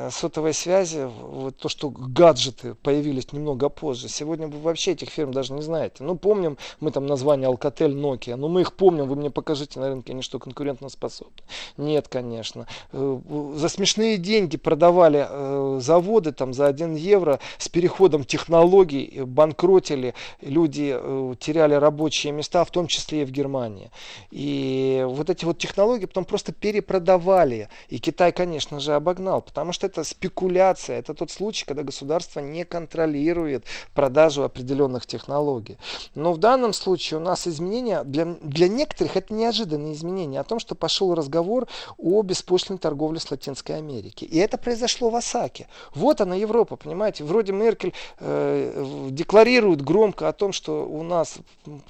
сотовой 0.10 0.56
связи, 0.56 1.08
вот 1.22 1.58
то, 1.58 1.70
что 1.70 1.92
гаджеты 1.92 2.74
появились 2.74 3.32
немного 3.34 3.70
позже, 3.70 4.10
сегодня 4.10 4.48
вы 4.48 4.58
вообще 4.58 4.94
этих 4.94 5.10
фирм 5.10 5.32
даже 5.32 5.54
не 5.54 5.62
знаете. 5.62 6.04
Ну, 6.04 6.16
помним 6.16 6.58
мы 6.80 6.90
там 6.90 7.06
название 7.06 7.52
Alcatel, 7.52 7.94
Nokia, 7.94 8.36
но 8.36 8.48
мы 8.48 8.62
их 8.62 8.74
помним, 8.74 9.08
вы 9.08 9.16
мне 9.16 9.30
покажите 9.30 9.80
на 9.80 9.90
рынке, 9.90 10.14
они 10.14 10.24
что 10.26 10.40
конкурентоспособны? 10.40 11.42
Нет, 11.78 12.08
конечно. 12.08 12.68
Э, 12.92 13.20
за 13.56 13.70
смешные 13.70 14.18
деньги 14.18 14.58
продавали 14.58 15.26
э, 15.30 15.80
заводы 15.82 16.32
там 16.32 16.54
за 16.54 16.68
1 16.68 16.96
евро 16.96 17.40
с 17.58 17.70
переходом 17.70 18.24
технологий, 18.26 19.22
банкротили, 19.24 20.14
люди 20.42 20.98
теряли 21.40 21.76
рабочие 21.76 22.34
места, 22.34 22.64
в 22.66 22.72
том 22.72 22.88
числе 22.88 23.22
и 23.22 23.26
в 23.26 23.32
Германии. 23.32 23.92
И 24.32 25.06
вот 25.08 25.30
эти 25.30 25.46
вот 25.46 25.58
технологии 25.58 26.06
потом 26.06 26.26
просто 26.26 26.52
перепродавали. 26.52 27.70
И 27.90 28.00
Китай, 28.00 28.32
конечно 28.32 28.80
же, 28.80 28.94
обогнал, 28.94 29.42
потому 29.42 29.72
что 29.72 29.88
это 29.88 30.04
спекуляция, 30.04 31.00
это 31.00 31.14
тот 31.14 31.32
случай, 31.32 31.66
когда 31.66 31.84
государство 31.84 32.40
не 32.40 32.66
контролирует 32.66 33.66
продажу 33.94 34.44
определенных 34.44 35.06
технологий. 35.06 35.78
Но 36.16 36.34
в 36.34 36.38
данном 36.38 36.74
случае 36.74 37.20
у 37.20 37.24
нас 37.24 37.48
изменения, 37.48 38.04
для, 38.04 38.26
для 38.42 38.68
некоторых 38.68 39.18
это 39.18 39.34
неожиданные 39.34 39.94
изменения, 39.94 40.15
о 40.24 40.44
том, 40.44 40.60
что 40.60 40.76
пошел 40.76 41.14
разговор 41.14 41.68
о 41.98 42.22
беспошлиной 42.22 42.80
торговле 42.80 43.20
с 43.20 43.30
Латинской 43.30 43.78
Америки. 43.78 44.24
И 44.26 44.38
это 44.38 44.58
произошло 44.58 45.10
в 45.10 45.16
Осаке. 45.16 45.68
Вот 45.94 46.22
она 46.22 46.36
Европа, 46.36 46.76
понимаете. 46.76 47.24
Вроде 47.24 47.52
Меркель 47.52 47.94
э, 48.20 49.08
декларирует 49.10 49.82
громко 49.82 50.30
о 50.30 50.34
том, 50.34 50.54
что 50.54 50.86
у 50.88 51.04
нас 51.04 51.38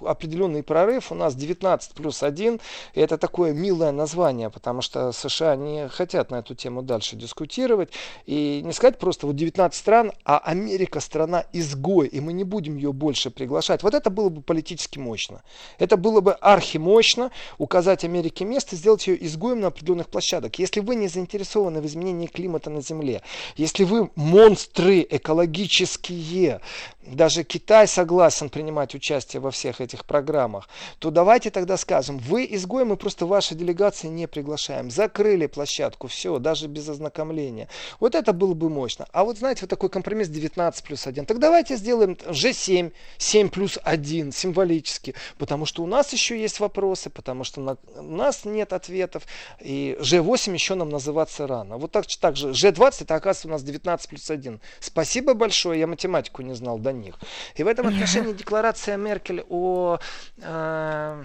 определенный 0.02 0.64
прорыв, 0.64 1.12
у 1.12 1.16
нас 1.16 1.36
19 1.36 1.92
плюс 1.94 2.24
1. 2.24 2.60
И 2.94 3.00
это 3.00 3.18
такое 3.18 3.54
милое 3.54 3.92
название, 3.92 4.50
потому 4.50 4.82
что 4.82 5.12
США 5.12 5.56
не 5.56 5.88
хотят 5.88 6.32
на 6.32 6.40
эту 6.40 6.56
тему 6.56 6.82
дальше 6.82 7.16
дискутировать. 7.16 7.90
И 8.26 8.62
не 8.64 8.74
сказать 8.74 8.98
просто 8.98 9.28
вот 9.28 9.36
19 9.36 9.78
стран, 9.78 10.12
а 10.24 10.40
Америка 10.40 11.00
страна 11.00 11.46
изгой, 11.54 12.08
и 12.08 12.20
мы 12.20 12.34
не 12.34 12.44
будем 12.44 12.76
ее 12.76 12.92
больше 12.92 13.30
приглашать. 13.30 13.84
Вот 13.84 13.94
это 13.94 14.10
было 14.10 14.30
бы 14.30 14.42
политически 14.42 15.00
мощно. 15.00 15.44
Это 15.78 15.98
было 15.98 16.22
бы 16.22 16.34
архимощно 16.34 17.32
указать 17.58 18.04
Америке 18.04 18.15
место, 18.46 18.76
сделать 18.76 19.08
ее 19.08 19.24
изгоем 19.26 19.60
на 19.60 19.68
определенных 19.68 20.10
площадок. 20.10 20.60
Если 20.60 20.80
вы 20.80 20.96
не 20.96 21.08
заинтересованы 21.08 21.82
в 21.82 21.86
изменении 21.86 22.28
климата 22.28 22.70
на 22.70 22.82
Земле, 22.82 23.22
если 23.58 23.84
вы 23.84 24.10
монстры 24.16 25.06
экологические, 25.10 26.62
даже 27.06 27.44
Китай 27.44 27.88
согласен 27.88 28.50
принимать 28.50 28.96
участие 28.96 29.40
во 29.40 29.52
всех 29.52 29.82
этих 29.82 30.06
программах, 30.06 30.68
то 31.00 31.12
давайте 31.12 31.52
тогда 31.52 31.78
скажем, 31.78 32.18
вы 32.18 32.48
изгои, 32.50 32.84
мы 32.84 32.98
просто 32.98 33.26
ваши 33.26 33.56
делегации 33.56 34.08
не 34.08 34.28
приглашаем. 34.28 34.90
Закрыли 34.90 35.48
площадку, 35.48 36.08
все, 36.08 36.40
даже 36.40 36.68
без 36.68 36.90
ознакомления. 36.90 37.68
Вот 38.00 38.16
это 38.16 38.34
было 38.34 38.54
бы 38.54 38.70
мощно. 38.70 39.08
А 39.12 39.24
вот 39.24 39.38
знаете, 39.38 39.62
вот 39.62 39.70
такой 39.70 39.90
компромисс 39.90 40.30
19 40.30 40.84
плюс 40.84 41.06
1. 41.06 41.26
Так 41.26 41.40
давайте 41.40 41.76
сделаем 41.76 42.14
G7, 42.14 42.92
7 43.18 43.50
плюс 43.50 43.78
1, 43.84 44.32
символически. 44.32 45.14
Потому 45.38 45.66
что 45.66 45.84
у 45.84 45.88
нас 45.88 46.12
еще 46.14 46.40
есть 46.40 46.60
вопросы, 46.60 47.10
потому 47.10 47.44
что 47.44 47.62
на, 47.62 47.78
у 47.96 48.02
нас 48.02 48.46
нет 48.46 48.74
ответов. 48.74 49.24
И 49.62 49.98
G8 50.00 50.54
еще 50.54 50.76
нам 50.76 50.90
называться 50.90 51.46
рано. 51.46 51.78
Вот 51.78 51.92
так, 51.92 52.06
так 52.20 52.36
же, 52.36 52.50
G20 52.50 53.04
это 53.04 53.16
оказывается 53.16 53.48
у 53.48 53.52
нас 53.52 53.64
19 53.64 54.10
плюс 54.10 54.30
1. 54.30 54.60
Спасибо 54.80 55.34
большое, 55.34 55.80
я 55.80 55.88
математику 55.88 56.42
не 56.42 56.54
знал 56.54 56.80
до 56.80 56.95
них. 57.02 57.16
И 57.56 57.64
в 57.64 57.68
этом 57.68 57.88
отношении 57.88 58.34
декларация 58.42 58.98
Меркель 58.98 59.44
о... 59.50 60.00
Э, 60.38 61.24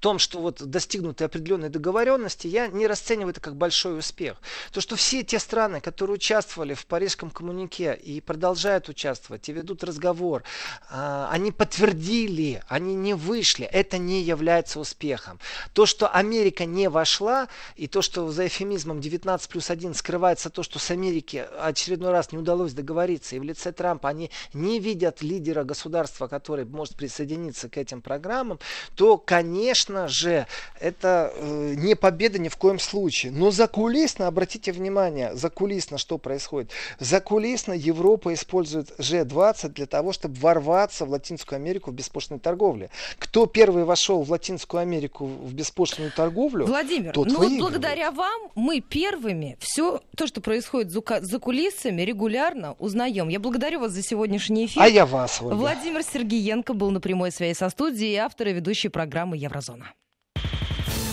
том, 0.00 0.18
что 0.18 0.40
вот 0.40 0.62
достигнуты 0.62 1.24
определенные 1.24 1.68
договоренности, 1.68 2.46
я 2.46 2.68
не 2.68 2.86
расцениваю 2.86 3.30
это 3.30 3.40
как 3.40 3.56
большой 3.56 3.98
успех. 3.98 4.38
То, 4.72 4.80
что 4.80 4.96
все 4.96 5.22
те 5.22 5.38
страны, 5.38 5.80
которые 5.80 6.14
участвовали 6.14 6.74
в 6.74 6.86
Парижском 6.86 7.30
коммунике 7.30 7.94
и 7.94 8.20
продолжают 8.20 8.88
участвовать, 8.88 9.48
и 9.48 9.52
ведут 9.52 9.84
разговор, 9.84 10.42
а, 10.88 11.28
они 11.30 11.52
подтвердили, 11.52 12.62
они 12.66 12.94
не 12.94 13.14
вышли, 13.14 13.66
это 13.66 13.98
не 13.98 14.22
является 14.22 14.80
успехом. 14.80 15.38
То, 15.74 15.84
что 15.84 16.08
Америка 16.08 16.64
не 16.64 16.88
вошла, 16.88 17.48
и 17.76 17.86
то, 17.86 18.00
что 18.00 18.30
за 18.30 18.46
эфемизмом 18.46 19.00
19 19.00 19.48
плюс 19.50 19.70
1 19.70 19.94
скрывается 19.94 20.48
то, 20.48 20.62
что 20.62 20.78
с 20.78 20.90
Америки 20.90 21.46
очередной 21.60 22.10
раз 22.10 22.32
не 22.32 22.38
удалось 22.38 22.72
договориться, 22.72 23.36
и 23.36 23.38
в 23.38 23.42
лице 23.42 23.70
Трампа 23.72 24.08
они 24.08 24.30
не 24.54 24.80
видят 24.80 25.20
лидера 25.20 25.64
государства, 25.64 26.26
который 26.26 26.64
может 26.64 26.96
присоединиться 26.96 27.68
к 27.68 27.76
этим 27.76 28.00
программам, 28.00 28.58
то, 28.94 29.18
конечно, 29.18 29.89
конечно 29.90 30.08
же, 30.08 30.46
это 30.78 31.32
э, 31.34 31.74
не 31.76 31.94
победа 31.94 32.38
ни 32.38 32.48
в 32.48 32.56
коем 32.56 32.78
случае. 32.78 33.32
Но 33.32 33.50
закулисно, 33.50 34.26
обратите 34.26 34.72
внимание, 34.72 35.34
закулисно 35.34 35.98
что 35.98 36.18
происходит? 36.18 36.70
Закулисно 36.98 37.72
Европа 37.72 38.32
использует 38.34 38.90
G20 38.98 39.68
для 39.70 39.86
того, 39.86 40.12
чтобы 40.12 40.34
ворваться 40.36 41.04
в 41.04 41.10
Латинскую 41.10 41.56
Америку 41.56 41.90
в 41.90 41.94
беспошлиной 41.94 42.40
торговле. 42.40 42.90
Кто 43.18 43.46
первый 43.46 43.84
вошел 43.84 44.22
в 44.22 44.30
Латинскую 44.30 44.80
Америку 44.80 45.26
в 45.26 45.52
беспошлиную 45.52 46.12
торговлю, 46.12 46.66
Владимир, 46.66 47.12
тот 47.12 47.28
ну 47.28 47.38
вот 47.38 47.58
благодаря 47.58 48.10
вам 48.10 48.50
мы 48.54 48.80
первыми 48.80 49.56
все 49.60 50.00
то, 50.16 50.26
что 50.26 50.40
происходит 50.40 50.90
за 50.90 51.38
кулисами, 51.38 52.02
регулярно 52.02 52.76
узнаем. 52.78 53.28
Я 53.28 53.40
благодарю 53.40 53.80
вас 53.80 53.92
за 53.92 54.02
сегодняшний 54.02 54.66
эфир. 54.66 54.82
А 54.82 54.88
я 54.88 55.06
вас, 55.06 55.40
Ольга. 55.42 55.54
Владимир 55.54 56.02
Сергеенко 56.02 56.74
был 56.74 56.90
на 56.90 57.00
прямой 57.00 57.32
связи 57.32 57.56
со 57.56 57.68
студией, 57.68 58.16
автор 58.16 58.48
и 58.48 58.52
ведущий 58.52 58.88
программы 58.88 59.36
Еврозона. 59.36 59.79